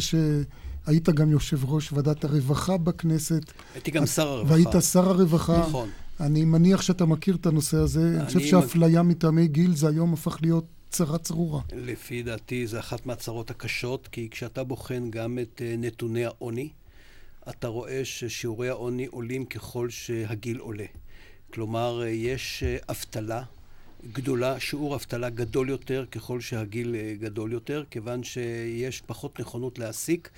שהיית 0.86 1.10
גם 1.10 1.32
יושב 1.32 1.66
ראש 1.66 1.94
ועדת 1.94 2.24
הרווחה 2.24 2.78
בכנסת. 2.78 3.52
הייתי 3.74 3.92
גם 3.92 4.06
שר 4.06 4.28
הרווחה. 4.28 4.54
והיית 4.54 4.84
שר 4.92 5.10
הרווחה. 5.10 5.60
נכון. 5.60 5.90
אני 6.20 6.46
מניח 6.46 6.82
שאתה 6.82 7.06
מכיר 7.06 7.36
את 7.36 7.46
הנושא 7.46 7.78
הזה. 7.78 8.18
אני 8.18 8.26
חושב 8.26 8.40
שאפליה 8.40 9.04
מטעמי 9.04 9.48
גיל 9.48 9.76
זה 9.76 9.88
היום 9.88 10.14
הפך 10.14 10.38
להיות 10.42 10.66
צרה 10.90 11.18
צרורה. 11.18 11.62
לפי 11.74 12.24
דעתי 12.24 12.68
זו 12.68 12.80
אחת 12.80 13.06
מהצרות 13.06 13.50
הקשות, 13.50 14.08
כי 14.12 14.28
כשאתה 14.32 14.64
בוחן 14.64 15.10
גם 15.12 15.40
את 15.40 15.62
אה, 15.66 15.76
נתוני 15.78 16.26
העוני, 16.26 16.70
אתה 17.50 17.68
רואה 17.68 18.02
ששיעורי 18.06 18.70
העוני 18.70 19.06
עולים 19.06 19.46
ככל 19.46 19.90
שהגיל 19.90 20.58
עולה. 20.58 20.86
כלומר, 21.54 22.02
אה, 22.02 22.10
יש 22.10 22.64
אה, 22.64 22.78
אבטלה 22.90 23.44
גדולה, 24.12 24.60
שיעור 24.60 24.96
אבטלה 24.96 25.30
גדול 25.30 25.70
יותר 25.70 26.06
ככל 26.12 26.42
שהגיל 26.42 26.96
אה, 26.96 27.14
גדול 27.20 27.52
יותר, 27.52 27.84
כיוון 27.92 28.24
שיש 28.24 29.02
פחות 29.02 29.40
נכונות 29.40 29.80
להעסיק. 29.80 30.30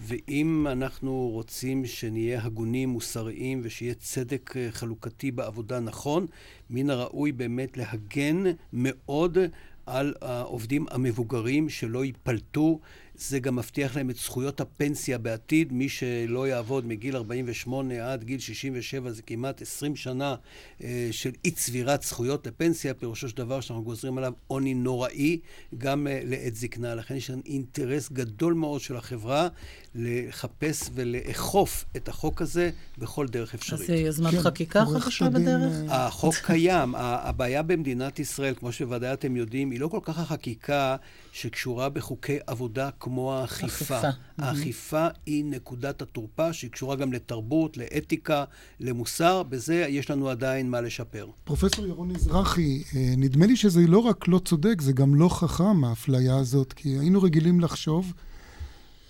ואם 0.00 0.66
אנחנו 0.70 1.28
רוצים 1.32 1.86
שנהיה 1.86 2.44
הגונים, 2.44 2.88
מוסריים 2.88 3.60
ושיהיה 3.62 3.94
צדק 3.94 4.56
אה, 4.56 4.68
חלוקתי 4.70 5.30
בעבודה 5.30 5.80
נכון, 5.80 6.26
מן 6.70 6.90
הראוי 6.90 7.32
באמת 7.32 7.76
להגן 7.76 8.44
מאוד 8.72 9.38
על 9.86 10.14
העובדים 10.20 10.86
המבוגרים 10.90 11.68
שלא 11.68 12.04
ייפלטו 12.04 12.80
זה 13.14 13.38
גם 13.38 13.56
מבטיח 13.56 13.96
להם 13.96 14.10
את 14.10 14.16
זכויות 14.16 14.60
הפנסיה 14.60 15.18
בעתיד. 15.18 15.72
מי 15.72 15.88
שלא 15.88 16.48
יעבוד 16.48 16.86
מגיל 16.86 17.16
48 17.16 18.12
עד 18.12 18.24
גיל 18.24 18.40
67 18.40 19.10
זה 19.10 19.22
כמעט 19.22 19.62
20 19.62 19.96
שנה 19.96 20.34
אה, 20.82 21.08
של 21.10 21.30
אי 21.44 21.50
צבירת 21.50 22.02
זכויות 22.02 22.46
לפנסיה, 22.46 22.94
פירושו 22.94 23.28
של 23.28 23.36
דבר 23.36 23.60
שאנחנו 23.60 23.84
גוזרים 23.84 24.18
עליו 24.18 24.32
עוני 24.46 24.74
נוראי 24.74 25.40
גם 25.78 26.06
אה, 26.06 26.20
לעת 26.24 26.54
זקנה. 26.54 26.94
לכן 26.94 27.16
יש 27.16 27.30
לנו 27.30 27.42
אינטרס 27.46 28.12
גדול 28.12 28.54
מאוד 28.54 28.80
של 28.80 28.96
החברה 28.96 29.48
לחפש 29.94 30.90
ולאכוף 30.94 31.84
את 31.96 32.08
החוק 32.08 32.42
הזה 32.42 32.70
בכל 32.98 33.26
דרך 33.26 33.54
אפשרית. 33.54 33.80
אז 33.80 33.86
זה 33.86 33.96
יוזמת 33.96 34.30
כן, 34.30 34.40
חקיקה 34.40 34.84
חדשה 34.86 35.30
בדרך? 35.30 35.72
אה, 35.90 36.06
החוק 36.06 36.34
קיים. 36.46 36.94
הבעיה 36.96 37.62
במדינת 37.62 38.18
ישראל, 38.18 38.54
כמו 38.54 38.72
שוודאי 38.72 39.12
אתם 39.12 39.36
יודעים, 39.36 39.70
היא 39.70 39.80
לא 39.80 39.88
כל 39.88 40.00
כך 40.02 40.18
החקיקה 40.18 40.96
שקשורה 41.32 41.88
בחוקי 41.88 42.38
עבודה 42.46 42.90
כמו 43.00 43.34
האכיפה. 43.34 44.00
האכיפה 44.38 45.06
היא 45.26 45.44
נקודת 45.44 46.02
התורפה 46.02 46.52
שהיא 46.52 46.70
קשורה 46.70 46.96
גם 46.96 47.12
לתרבות, 47.12 47.76
לאתיקה, 47.76 48.44
למוסר. 48.80 49.42
בזה 49.42 49.86
יש 49.88 50.10
לנו 50.10 50.28
עדיין 50.28 50.70
מה 50.70 50.80
לשפר. 50.80 51.26
פרופסור 51.44 51.86
ירון 51.86 52.08
מזרחי, 52.08 52.82
אה, 52.96 53.14
נדמה 53.16 53.46
לי 53.46 53.56
שזה 53.56 53.80
לא 53.80 53.98
רק 53.98 54.28
לא 54.28 54.38
צודק, 54.38 54.80
זה 54.80 54.92
גם 54.92 55.14
לא 55.14 55.28
חכם, 55.28 55.84
האפליה 55.84 56.36
הזאת, 56.36 56.72
כי 56.72 56.88
היינו 56.88 57.22
רגילים 57.22 57.60
לחשוב 57.60 58.12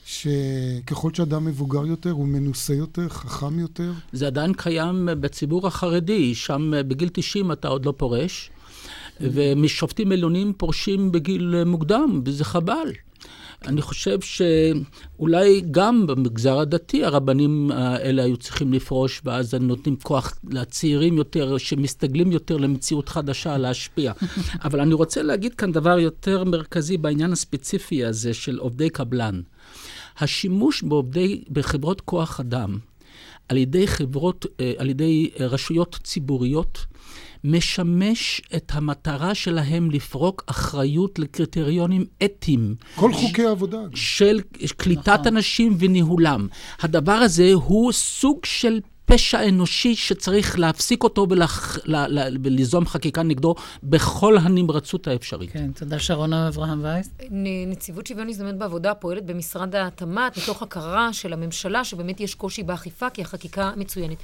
שככל 0.04 1.14
שאדם 1.14 1.44
מבוגר 1.44 1.86
יותר, 1.86 2.10
הוא 2.10 2.26
מנוסה 2.26 2.74
יותר, 2.74 3.08
חכם 3.08 3.58
יותר. 3.58 3.92
זה 4.12 4.26
עדיין 4.26 4.52
קיים 4.52 5.08
בציבור 5.20 5.66
החרדי, 5.66 6.34
שם 6.34 6.72
בגיל 6.88 7.08
90 7.12 7.52
אתה 7.52 7.68
עוד 7.68 7.86
לא 7.86 7.94
פורש. 7.96 8.50
ומשופטים 9.20 10.12
עליונים 10.12 10.52
פורשים 10.56 11.12
בגיל 11.12 11.64
מוקדם, 11.64 12.22
וזה 12.24 12.44
חבל. 12.44 12.88
אני 13.66 13.82
חושב 13.82 14.18
שאולי 14.20 15.62
גם 15.70 16.06
במגזר 16.06 16.58
הדתי 16.58 17.04
הרבנים 17.04 17.70
האלה 17.70 18.22
היו 18.24 18.36
צריכים 18.36 18.72
לפרוש, 18.72 19.20
ואז 19.24 19.54
נותנים 19.54 19.96
כוח 20.02 20.38
לצעירים 20.50 21.16
יותר, 21.16 21.58
שמסתגלים 21.58 22.32
יותר 22.32 22.56
למציאות 22.56 23.08
חדשה, 23.08 23.58
להשפיע. 23.58 24.12
אבל 24.64 24.80
אני 24.80 24.94
רוצה 24.94 25.22
להגיד 25.22 25.54
כאן 25.54 25.72
דבר 25.72 25.98
יותר 25.98 26.44
מרכזי 26.44 26.96
בעניין 26.96 27.32
הספציפי 27.32 28.04
הזה 28.04 28.34
של 28.34 28.58
עובדי 28.58 28.90
קבלן. 28.90 29.40
השימוש 30.18 30.82
בעובדי, 30.82 31.42
בחברות 31.50 32.00
כוח 32.00 32.40
אדם 32.40 32.78
על 33.48 33.56
ידי 33.56 33.86
חברות, 33.86 34.46
אה, 34.60 34.72
על 34.78 34.90
ידי 34.90 35.30
רשויות 35.40 35.98
ציבוריות, 36.02 36.86
משמש 37.44 38.42
את 38.56 38.72
המטרה 38.74 39.34
שלהם 39.34 39.90
לפרוק 39.90 40.44
אחריות 40.46 41.18
לקריטריונים 41.18 42.04
אתיים. 42.24 42.74
כל 42.94 43.12
חוקי 43.12 43.46
העבודה. 43.46 43.78
של 43.94 44.40
קליטת 44.76 45.08
נכון. 45.08 45.26
אנשים 45.26 45.76
וניהולם. 45.78 46.48
הדבר 46.80 47.12
הזה 47.12 47.52
הוא 47.52 47.92
סוג 47.92 48.44
של 48.44 48.80
פשע 49.06 49.48
אנושי 49.48 49.96
שצריך 49.96 50.58
להפסיק 50.58 51.02
אותו 51.02 51.26
ולח... 51.30 51.78
וליזום 52.42 52.86
חקיקה 52.86 53.22
נגדו 53.22 53.54
בכל 53.82 54.38
הנמרצות 54.38 55.08
האפשרית. 55.08 55.52
כן, 55.52 55.72
תודה 55.72 55.98
שרונה 55.98 56.48
אברהם 56.48 56.84
וייס. 56.84 57.10
נציבות 57.66 58.06
שוויון 58.06 58.28
הזדמנות 58.28 58.54
בעבודה 58.58 58.94
פועלת 58.94 59.26
במשרד 59.26 59.76
התמ"ת 59.76 60.38
מתוך 60.42 60.62
הכרה 60.62 61.12
של 61.12 61.32
הממשלה 61.32 61.84
שבאמת 61.84 62.20
יש 62.20 62.34
קושי 62.34 62.62
באכיפה 62.62 63.10
כי 63.10 63.22
החקיקה 63.22 63.70
מצוינת. 63.76 64.18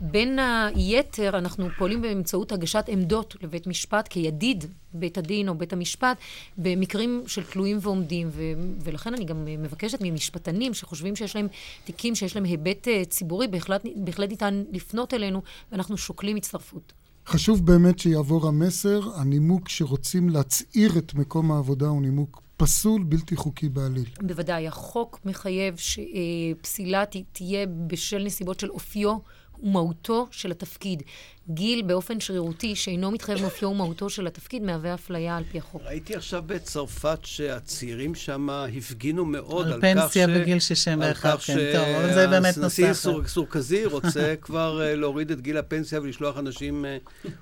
בין 0.00 0.38
היתר, 0.74 1.38
אנחנו 1.38 1.68
פועלים 1.78 2.02
באמצעות 2.02 2.52
הגשת 2.52 2.84
עמדות 2.88 3.36
לבית 3.42 3.66
משפט 3.66 4.08
כידיד 4.08 4.64
בית 4.94 5.18
הדין 5.18 5.48
או 5.48 5.54
בית 5.54 5.72
המשפט 5.72 6.16
במקרים 6.58 7.22
של 7.26 7.44
תלויים 7.44 7.78
ועומדים. 7.80 8.28
ו- 8.32 8.42
ולכן 8.84 9.14
אני 9.14 9.24
גם 9.24 9.44
מבקשת 9.44 9.98
ממשפטנים 10.00 10.74
שחושבים 10.74 11.16
שיש 11.16 11.36
להם 11.36 11.48
תיקים 11.84 12.14
שיש 12.14 12.36
להם 12.36 12.44
היבט 12.44 12.88
uh, 12.88 13.08
ציבורי, 13.08 13.48
בהחלט, 13.48 13.82
בהחלט 13.96 14.30
ניתן 14.30 14.64
לפנות 14.72 15.14
אלינו, 15.14 15.42
ואנחנו 15.72 15.96
שוקלים 15.96 16.36
הצטרפות. 16.36 16.92
חשוב 17.26 17.66
באמת 17.66 17.98
שיעבור 17.98 18.48
המסר, 18.48 19.00
הנימוק 19.14 19.68
שרוצים 19.68 20.28
להצעיר 20.28 20.98
את 20.98 21.14
מקום 21.14 21.52
העבודה 21.52 21.86
הוא 21.86 22.02
נימוק 22.02 22.42
פסול, 22.56 23.02
בלתי 23.02 23.36
חוקי 23.36 23.68
בעליל. 23.68 24.08
בוודאי, 24.22 24.68
החוק 24.68 25.20
מחייב 25.24 25.74
שפסילה 25.76 27.04
תהיה 27.32 27.66
בשל 27.86 28.24
נסיבות 28.24 28.60
של 28.60 28.70
אופיו 28.70 29.16
ומהותו 29.62 30.26
של 30.30 30.50
התפקיד. 30.50 31.02
גיל 31.48 31.82
באופן 31.82 32.20
שרירותי 32.20 32.76
שאינו 32.76 33.10
מתחייב 33.10 33.42
מאופיו 33.42 33.68
ומהותו 33.68 34.10
של 34.10 34.26
התפקיד 34.26 34.62
מהווה 34.62 34.94
אפליה 34.94 35.36
על 35.36 35.44
פי 35.52 35.58
החוק. 35.58 35.82
ראיתי 35.84 36.16
עכשיו 36.16 36.42
בצרפת 36.46 37.18
שהצעירים 37.22 38.14
שם 38.14 38.48
הפגינו 38.50 39.24
מאוד 39.24 39.66
על, 39.66 39.72
על 39.72 39.80
כך 39.80 39.86
ש... 39.86 39.96
על 39.96 40.02
פנסיה 40.02 40.26
בגיל 40.26 40.58
61, 40.58 41.38
כן, 41.40 41.54
טוב, 41.72 41.88
אבל 41.88 42.14
זה 42.14 42.26
באמת 42.26 42.58
נושא 42.58 42.82
אחר. 42.82 43.10
הנשיא 43.10 43.28
סורקזי 43.28 43.84
רוצה 43.94 44.34
כבר 44.40 44.82
אה, 44.82 44.94
להוריד 44.94 45.30
את 45.30 45.40
גיל 45.40 45.56
הפנסיה 45.56 46.00
ולשלוח 46.00 46.38
אנשים 46.38 46.84
אה, 46.84 46.96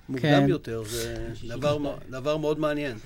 מוקדם 0.09 0.23
כן. 0.23 0.47
יותר. 0.49 0.83
זה 0.87 1.27
דבר, 1.49 1.79
דבר 2.11 2.37
מאוד 2.37 2.61
מעניין. 2.61 2.97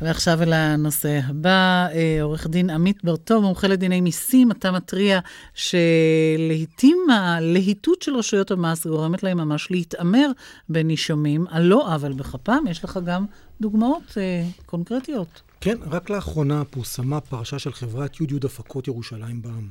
ועכשיו 0.00 0.42
אל 0.42 0.52
הנושא 0.52 1.20
הבא, 1.24 1.86
אה, 1.94 2.22
עורך 2.22 2.46
דין 2.46 2.70
עמית 2.70 3.04
ברטוב, 3.04 3.42
מומחה 3.42 3.68
לדיני 3.68 4.00
מיסים, 4.00 4.50
אתה 4.52 4.70
מתריע 4.70 5.20
שלעיתים 5.54 6.98
הלהיטות 7.10 8.02
של 8.02 8.16
רשויות 8.16 8.50
המס 8.50 8.86
גורמת 8.86 9.22
להם 9.22 9.36
ממש 9.36 9.70
להתעמר 9.70 10.30
בנישומים, 10.68 11.46
על 11.50 11.62
לא 11.62 11.94
עוול 11.94 12.12
בכפם. 12.12 12.64
יש 12.70 12.84
לך 12.84 13.00
גם 13.04 13.26
דוגמאות 13.60 14.18
אה, 14.18 14.44
קונקרטיות. 14.66 15.42
כן, 15.60 15.76
רק 15.82 16.10
לאחרונה 16.10 16.64
פורסמה 16.64 17.20
פרשה 17.20 17.58
של 17.58 17.72
חברת 17.72 18.20
י' 18.20 18.24
י' 18.24 18.46
הפקות 18.46 18.88
ירושלים 18.88 19.42
בעם. 19.42 19.68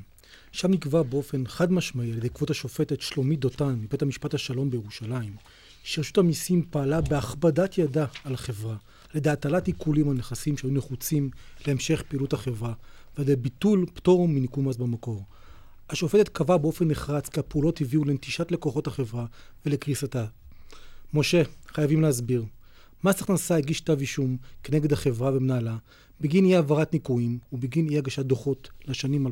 שם 0.52 0.72
נקבע 0.72 1.02
באופן 1.02 1.48
חד 1.48 1.72
משמעי 1.72 2.12
על 2.12 2.18
ידי 2.18 2.30
כבוד 2.30 2.52
השופטת 2.52 3.02
שלומית 3.02 3.40
דותן 3.40 3.76
מבית 3.82 4.02
המשפט 4.02 4.34
השלום 4.34 4.70
בירושלים, 4.70 5.36
שרשות 5.84 6.18
המיסים 6.18 6.66
פעלה 6.70 7.02
בהכבדת 7.02 7.78
ידה 7.78 8.06
על 8.24 8.34
החברה. 8.34 8.76
על 9.10 9.18
ידי 9.18 9.30
הטלת 9.30 9.68
עיקולים 9.68 10.10
על 10.10 10.16
נכסים 10.16 10.58
שהיו 10.58 10.72
נחוצים 10.72 11.30
להמשך 11.68 12.04
פעילות 12.08 12.34
החברה, 12.34 12.74
ועל 13.18 13.30
ידי 13.30 13.36
ביטול 13.36 13.86
פטור 13.94 14.28
מניקום 14.28 14.68
מס 14.68 14.78
במקור. 14.78 15.24
השופטת 15.90 16.30
קבעה 16.30 16.58
באופן 16.58 16.88
נחרץ 16.88 17.30
כי 17.30 17.40
הפעולות 17.40 17.82
הביאו 17.82 18.06
לנטישת 18.06 18.52
לקוחות 18.52 18.88
החברה 18.88 19.26
ולקריסתה. 19.66 20.26
משה, 21.16 21.41
חייבים 21.68 22.01
להסביר. 22.01 22.45
מס 23.03 23.22
הכנסה 23.22 23.55
הגיש 23.55 23.82
כתב 23.82 23.99
אישום 23.99 24.38
כנגד 24.63 24.93
החברה 24.93 25.32
ומנהלה 25.34 25.78
בגין 26.22 26.45
אי 26.45 26.55
העברת 26.55 26.93
ניכויים 26.93 27.39
ובגין 27.53 27.89
אי 27.89 27.97
הגשת 27.97 28.26
דוחות 28.26 28.70
לשנים 28.88 29.28
2005-2006. 29.28 29.32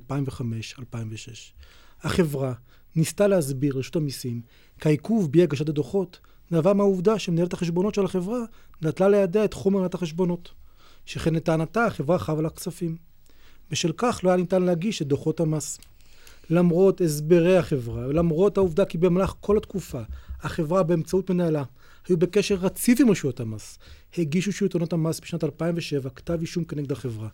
החברה 2.01 2.53
ניסתה 2.95 3.27
להסביר 3.27 3.75
לרשות 3.75 3.95
המיסים 3.95 4.41
כי 4.79 4.87
העיכוב 4.87 5.31
באי 5.31 5.43
הגשת 5.43 5.69
הדוחות 5.69 6.19
נבע 6.51 6.73
מהעובדה 6.73 7.19
שמנהלת 7.19 7.53
החשבונות 7.53 7.95
של 7.95 8.05
החברה 8.05 8.39
נטלה 8.81 9.07
לידיה 9.09 9.45
את 9.45 9.53
חומר 9.53 9.77
מנהלת 9.77 9.93
החשבונות, 9.93 10.51
שכן 11.05 11.35
לטענתה 11.35 11.85
החברה 11.85 12.19
חבה 12.19 12.41
לה 12.41 12.49
כספים. 12.49 12.97
בשל 13.71 13.91
כך 13.97 14.19
לא 14.23 14.29
היה 14.29 14.37
ניתן 14.37 14.61
להגיש 14.61 15.01
את 15.01 15.07
דוחות 15.07 15.39
המס. 15.39 15.79
למרות 16.49 17.01
הסברי 17.01 17.57
החברה, 17.57 18.07
ולמרות 18.07 18.57
העובדה 18.57 18.85
כי 18.85 18.97
במהלך 18.97 19.33
כל 19.39 19.57
התקופה 19.57 20.01
החברה 20.43 20.83
באמצעות 20.83 21.29
מנהלה 21.29 21.63
היו 22.07 22.17
בקשר 22.17 22.55
רציף 22.55 22.99
עם 23.01 23.11
רשויות 23.11 23.39
המס, 23.39 23.79
הגישו 24.17 24.51
שלטונות 24.51 24.93
המס 24.93 25.19
בשנת 25.19 25.43
2007 25.43 26.09
כתב 26.09 26.37
אישום 26.41 26.63
כנגד 26.63 26.91
החברה. 26.91 27.27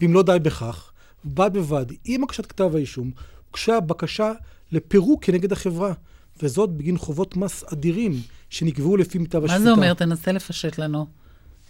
ואם 0.00 0.14
לא 0.14 0.22
די 0.22 0.36
בכך, 0.42 0.92
בד 1.24 1.50
בבד 1.52 1.86
עם 2.04 2.24
הגשת 2.24 2.46
כתב 2.46 2.70
האישום, 2.74 3.10
הוגשה 3.50 3.80
בקשה 3.80 4.32
לפירוק 4.72 5.24
כנגד 5.24 5.52
החברה, 5.52 5.92
וזאת 6.42 6.70
בגין 6.70 6.98
חובות 6.98 7.36
מס 7.36 7.64
אדירים 7.72 8.12
שנקבעו 8.50 8.96
לפי 8.96 9.18
מיטב 9.18 9.44
השפיטה. 9.44 9.58
מה 9.58 9.64
זה 9.64 9.70
אומר? 9.70 9.94
תנסה 9.94 10.32
לפשט 10.32 10.78
לנו 10.78 11.06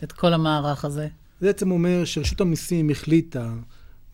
את 0.05 0.12
כל 0.12 0.32
המערך 0.32 0.84
הזה. 0.84 1.09
זה 1.41 1.47
בעצם 1.47 1.70
אומר 1.70 2.05
שרשות 2.05 2.41
המיסים 2.41 2.91
החליטה, 2.91 3.53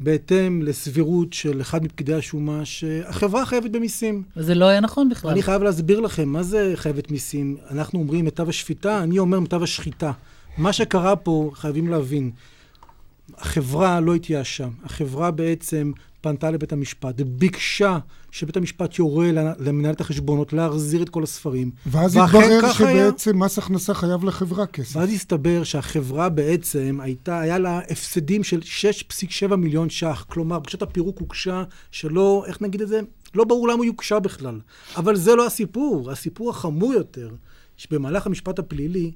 בהתאם 0.03 0.63
לסבירות 0.63 1.33
של 1.33 1.61
אחד 1.61 1.85
מפקידי 1.85 2.15
השומה, 2.15 2.65
שהחברה 2.65 3.47
חייבת 3.47 3.71
במיסים. 3.71 4.23
וזה 4.37 4.55
לא 4.55 4.65
היה 4.65 4.81
נכון 4.81 5.09
בכלל. 5.09 5.31
אני 5.31 5.43
חייב 5.43 5.63
להסביר 5.63 6.01
לכם, 6.01 6.29
מה 6.29 6.43
זה 6.43 6.73
חייבת 6.75 7.11
מיסים? 7.11 7.57
אנחנו 7.71 7.99
אומרים 7.99 8.25
מיטב 8.25 8.49
השפיטה, 8.49 9.03
אני 9.03 9.19
אומר 9.19 9.41
מיטב 9.41 9.63
השחיטה. 9.63 10.13
מה 10.59 10.73
שקרה 10.73 11.17
פה, 11.17 11.51
חייבים 11.55 11.89
להבין, 11.89 12.31
החברה 13.35 14.01
לא 14.01 14.15
התייאשה. 14.15 14.69
החברה 14.85 15.31
בעצם 15.31 15.93
פנתה 16.21 16.51
לבית 16.51 16.73
המשפט, 16.73 17.21
ביקשה 17.21 17.99
שבית 18.31 18.57
המשפט 18.57 18.99
יורה 18.99 19.31
למנהלת 19.59 20.01
החשבונות 20.01 20.53
להחזיר 20.53 21.03
את 21.03 21.09
כל 21.09 21.23
הספרים. 21.23 21.71
ואז 21.87 22.17
התברר 22.17 22.73
שבעצם 22.73 23.31
היה... 23.31 23.39
מס 23.45 23.59
הכנסה 23.59 23.95
חייב 23.95 24.25
לחברה 24.25 24.67
כסף. 24.67 24.97
ואז 24.97 25.13
הסתבר 25.13 25.65
שהחברה 25.65 26.29
בעצם 26.29 26.99
הייתה, 27.03 27.41
היה 27.41 27.59
לה 27.59 27.81
הפסדים 27.91 28.45
של 28.45 28.61
6.7 29.51 29.57
מיליון 29.57 29.91
ש"ח. 29.91 30.25
כלומר, 30.29 30.59
בקשת 30.59 30.83
הפירוק 30.83 31.19
הוגשה 31.21 31.65
שלא, 31.91 32.45
איך 32.47 32.63
נגיד 32.63 32.81
את 32.81 32.89
זה? 32.89 33.01
לא 33.35 33.45
ברור 33.45 33.69
למה 33.69 33.83
היא 33.83 33.91
הוגשה 33.91 34.19
בכלל. 34.19 34.61
אבל 34.97 35.17
זה 35.17 35.35
לא 35.35 35.47
הסיפור. 35.47 36.11
הסיפור 36.11 36.51
החמור 36.51 36.93
יותר, 36.93 37.31
שבמהלך 37.77 38.27
המשפט 38.27 38.59
הפלילי, 38.59 39.13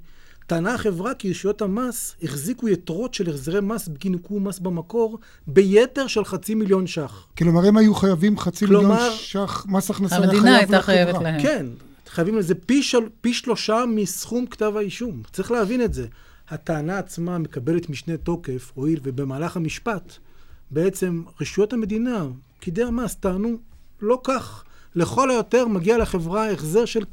טענה 0.47 0.74
החברה 0.74 1.14
כי 1.14 1.30
רשויות 1.30 1.62
המס 1.62 2.14
החזיקו 2.22 2.68
יתרות 2.68 3.14
של 3.14 3.30
החזרי 3.30 3.61
מס 3.61 3.88
בגין 3.88 4.12
עיקור 4.12 4.40
מס 4.40 4.59
במקור 4.59 5.18
ביתר 5.47 6.07
של 6.07 6.24
חצי 6.24 6.55
מיליון 6.55 6.86
ש"ח. 6.86 7.26
כלומר, 7.38 7.66
הם 7.66 7.76
היו 7.76 7.94
חייבים 7.94 8.38
חצי 8.38 8.66
כלומר, 8.66 8.94
מיליון 8.94 9.11
ש"ח, 9.16 9.66
מס 9.68 9.90
הכנסה 9.90 10.16
המדינה 10.16 10.57
הייתה 10.57 10.82
חייבת 10.82 11.22
להם. 11.22 11.42
כן, 11.42 11.66
חייבים 12.07 12.38
לזה 12.38 12.55
פי, 12.55 12.82
של, 12.82 12.99
פי 13.20 13.34
שלושה 13.34 13.84
מסכום 13.88 14.47
כתב 14.47 14.72
האישום. 14.76 15.22
צריך 15.32 15.51
להבין 15.51 15.82
את 15.82 15.94
זה. 15.94 16.07
הטענה 16.49 16.99
עצמה 16.99 17.38
מקבלת 17.38 17.90
משנה 17.90 18.16
תוקף, 18.16 18.72
הואיל 18.74 19.01
ובמהלך 19.03 19.57
המשפט, 19.57 20.12
בעצם 20.70 21.22
רשויות 21.40 21.72
המדינה, 21.72 22.24
פקידי 22.59 22.82
המס, 22.82 23.14
טענו 23.14 23.57
לא 24.01 24.20
כך. 24.24 24.64
לכל 24.94 25.30
היותר 25.30 25.68
מגיע 25.68 25.99
לחברה 25.99 26.51
החזר 26.51 26.84
של. 26.84 27.05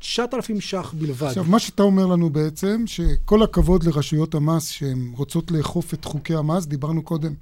9,000 0.00 0.60
ש"ח 0.60 0.94
בלבד. 0.98 1.26
עכשיו, 1.26 1.44
מה 1.44 1.58
שאתה 1.58 1.82
אומר 1.82 2.06
לנו 2.06 2.30
בעצם, 2.30 2.84
שכל 2.86 3.42
הכבוד 3.42 3.84
לרשויות 3.84 4.34
המס 4.34 4.68
שהן 4.68 5.12
רוצות 5.16 5.50
לאכוף 5.50 5.94
את 5.94 6.04
חוקי 6.04 6.34
המס, 6.34 6.66
דיברנו 6.66 7.02
קודם 7.02 7.34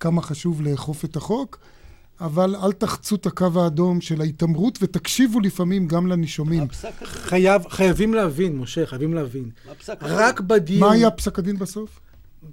כמה 0.00 0.22
חשוב 0.22 0.62
לאכוף 0.62 1.04
את 1.04 1.16
החוק, 1.16 1.58
אבל 2.20 2.56
אל 2.56 2.72
תחצו 2.72 3.14
את 3.14 3.26
הקו 3.26 3.50
האדום 3.56 4.00
של 4.00 4.20
ההתעמרות 4.20 4.78
ותקשיבו 4.82 5.40
לפעמים 5.40 5.88
גם 5.88 6.06
לנישומים. 6.06 6.66
חייב, 7.04 7.68
חייבים 7.68 8.14
להבין, 8.14 8.56
משה, 8.56 8.86
חייבים 8.86 9.14
להבין. 9.14 9.50
רק 10.02 10.40
בדיון... 10.40 10.80
מה 10.80 10.92
היה 10.92 11.10
פסק 11.10 11.38
הדין 11.38 11.58
בסוף? 11.58 12.00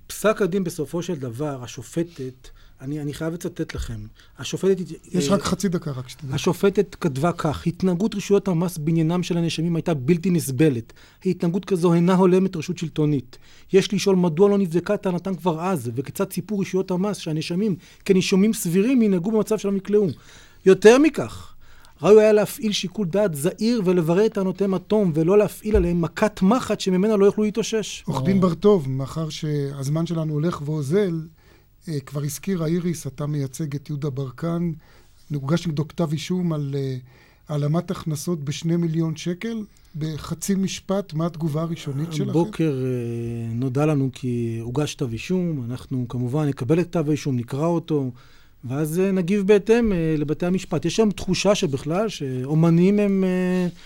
פסק 0.07 0.41
הדין 0.41 0.63
בסופו 0.63 1.03
של 1.03 1.15
דבר, 1.15 1.63
השופטת... 1.63 2.49
אני, 2.81 3.01
אני 3.01 3.13
חייב 3.13 3.33
לצטט 3.33 3.75
לכם. 3.75 3.99
השופטת... 4.39 4.77
יש 5.11 5.29
אה, 5.29 5.35
רק 5.35 5.41
חצי 5.43 5.69
דקה, 5.69 5.91
רק 5.91 6.09
שתדע. 6.09 6.35
השופטת 6.35 6.95
כתבה 6.95 7.31
כך: 7.31 7.67
התנהגות 7.67 8.15
רשויות 8.15 8.47
המס 8.47 8.77
בעניינם 8.77 9.23
של 9.23 9.37
הנאשמים 9.37 9.75
הייתה 9.75 9.93
בלתי 9.93 10.29
נסבלת. 10.29 10.93
התנהגות 11.25 11.65
כזו 11.65 11.93
אינה 11.93 12.15
הולמת 12.15 12.55
רשות 12.55 12.77
שלטונית. 12.77 13.37
יש 13.73 13.93
לשאול 13.93 14.15
מדוע 14.15 14.49
לא 14.49 14.57
נבדקה 14.57 14.97
טענתם 14.97 15.35
כבר 15.35 15.61
אז, 15.61 15.91
וכיצד 15.95 16.31
סיפור 16.31 16.61
רשויות 16.61 16.91
המס 16.91 17.17
שהנאשמים 17.17 17.75
כנישומים 18.05 18.53
סבירים 18.53 19.01
ינהגו 19.01 19.31
במצב 19.31 19.57
שלהם 19.57 19.75
נקלעו. 19.75 20.07
יותר 20.65 20.97
מכך, 20.97 21.53
ראוי 22.01 22.23
היה 22.23 22.31
להפעיל 22.33 22.71
שיקול 22.71 23.07
דעת 23.07 23.35
זהיר 23.35 23.81
ולברר 23.85 24.25
את 24.25 24.33
טענותיהם 24.33 24.73
עד 24.73 24.81
תום, 24.81 25.11
ולא 25.15 25.37
להפעיל 25.37 25.75
עליהם 25.75 26.01
מכת 26.01 26.41
מחט 26.41 26.79
שממנה 26.79 27.15
לא 27.15 27.25
יוכלו 27.25 27.43
להתאושש. 27.43 28.03
עורך 28.07 28.23
דין 28.23 28.41
בר-טוב, 28.41 28.89
מאחר 28.89 29.29
שהזמן 29.29 30.05
שלנו 30.05 30.33
הולך 30.33 30.61
ואוזל, 30.65 31.21
כבר 32.05 32.23
הזכירה 32.23 32.67
איריס, 32.67 33.07
אתה 33.07 33.27
מייצג 33.27 33.75
את 33.75 33.89
יהודה 33.89 34.09
ברקן, 34.09 34.71
הוגש 35.33 35.67
נגדו 35.67 35.87
כתב 35.87 36.11
אישום 36.11 36.53
על 36.53 36.75
אה, 36.77 36.97
העלמת 37.49 37.91
הכנסות 37.91 38.43
בשני 38.43 38.75
מיליון 38.75 39.15
שקל. 39.15 39.63
בחצי 39.95 40.55
משפט, 40.55 41.13
מה 41.13 41.25
התגובה 41.25 41.61
הראשונית 41.61 42.13
שלכם? 42.13 42.31
בוקר 42.31 42.73
אה, 42.83 43.53
נודע 43.53 43.85
לנו 43.85 44.09
כי 44.13 44.59
הוגש 44.61 44.95
כתב 44.95 45.11
אישום, 45.11 45.65
אנחנו 45.69 46.05
כמובן 46.09 46.47
נקבל 46.47 46.79
את 46.79 46.87
כתב 46.87 47.09
האישום, 47.09 47.35
נקרא 47.35 47.65
אותו, 47.65 48.11
ואז 48.63 48.99
נגיב 48.99 49.47
בהתאם 49.47 49.91
לבתי 50.17 50.45
המשפט. 50.45 50.85
יש 50.85 50.95
שם 50.95 51.11
תחושה 51.11 51.55
שבכלל, 51.55 52.09
שאומנים 52.09 52.99
הם... 52.99 53.23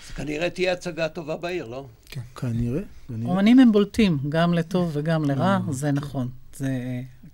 אז 0.08 0.14
כנראה 0.14 0.50
תהיה 0.50 0.72
הצגה 0.72 1.08
טובה 1.08 1.36
בעיר, 1.36 1.66
לא? 1.66 1.86
כן. 2.06 2.20
כנראה. 2.36 2.80
אומנים 3.24 3.58
הם 3.58 3.72
בולטים, 3.72 4.18
גם 4.28 4.54
לטוב 4.54 4.90
וגם 4.92 5.24
לרע, 5.24 5.58
זה 5.70 5.92
נכון. 5.92 6.28
זה 6.56 6.68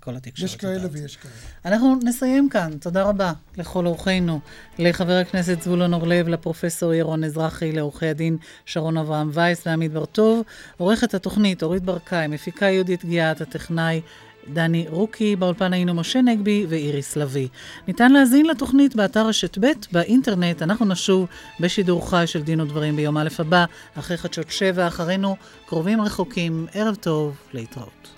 כל 0.05 0.17
התקשורת. 0.17 0.51
יש 0.51 0.57
כאלה 0.57 0.89
ויש 0.93 1.17
כאלה. 1.17 1.33
אנחנו 1.65 1.99
נסיים 2.03 2.49
כאן. 2.49 2.71
תודה 2.81 3.03
רבה 3.03 3.33
לכל 3.57 3.87
אורחינו, 3.87 4.41
לחבר 4.79 5.13
הכנסת 5.13 5.63
זבולון 5.63 5.95
אורלב, 5.95 6.29
לפרופסור 6.29 6.95
ירון 6.95 7.25
אזרחי, 7.25 7.73
לעורכי 7.73 8.07
הדין 8.07 8.37
שרון 8.67 8.97
אברהם 8.97 9.31
וייס 9.33 9.67
ועמית 9.67 9.93
בר-טוב, 9.93 10.43
עורכת 10.77 11.15
התוכנית 11.15 11.63
אורית 11.63 11.83
ברקאי, 11.83 12.27
מפיקה 12.27 12.67
יהודית 12.67 13.05
גיאת, 13.05 13.41
הטכנאי 13.41 14.01
דני 14.49 14.87
רוקי, 14.89 15.37
באולפן 15.37 15.73
היינו 15.73 15.95
משה 15.95 16.23
נגבי 16.23 16.67
ואיריס 16.69 17.17
לביא. 17.17 17.49
ניתן 17.89 18.13
להזין 18.13 18.47
לתוכנית 18.47 18.97
באתר 18.97 19.27
רשת 19.27 19.59
ב' 19.59 19.67
באינטרנט. 19.93 20.63
אנחנו 20.63 20.87
נשוב 20.87 21.27
בשידור 21.61 22.11
חי 22.11 22.23
של 22.27 22.43
דין 22.43 22.61
ודברים 22.61 22.97
ביום 22.97 23.19
א' 23.19 23.29
הבא, 23.39 23.65
אחרי 23.99 24.17
חדשות 24.17 24.51
שבע, 24.51 24.87
אחרינו 24.87 25.37
קרובים 25.67 26.01
רחוקים. 26.03 26.67
ערב 26.75 26.95
טוב, 26.95 27.37
להתראות. 27.53 28.09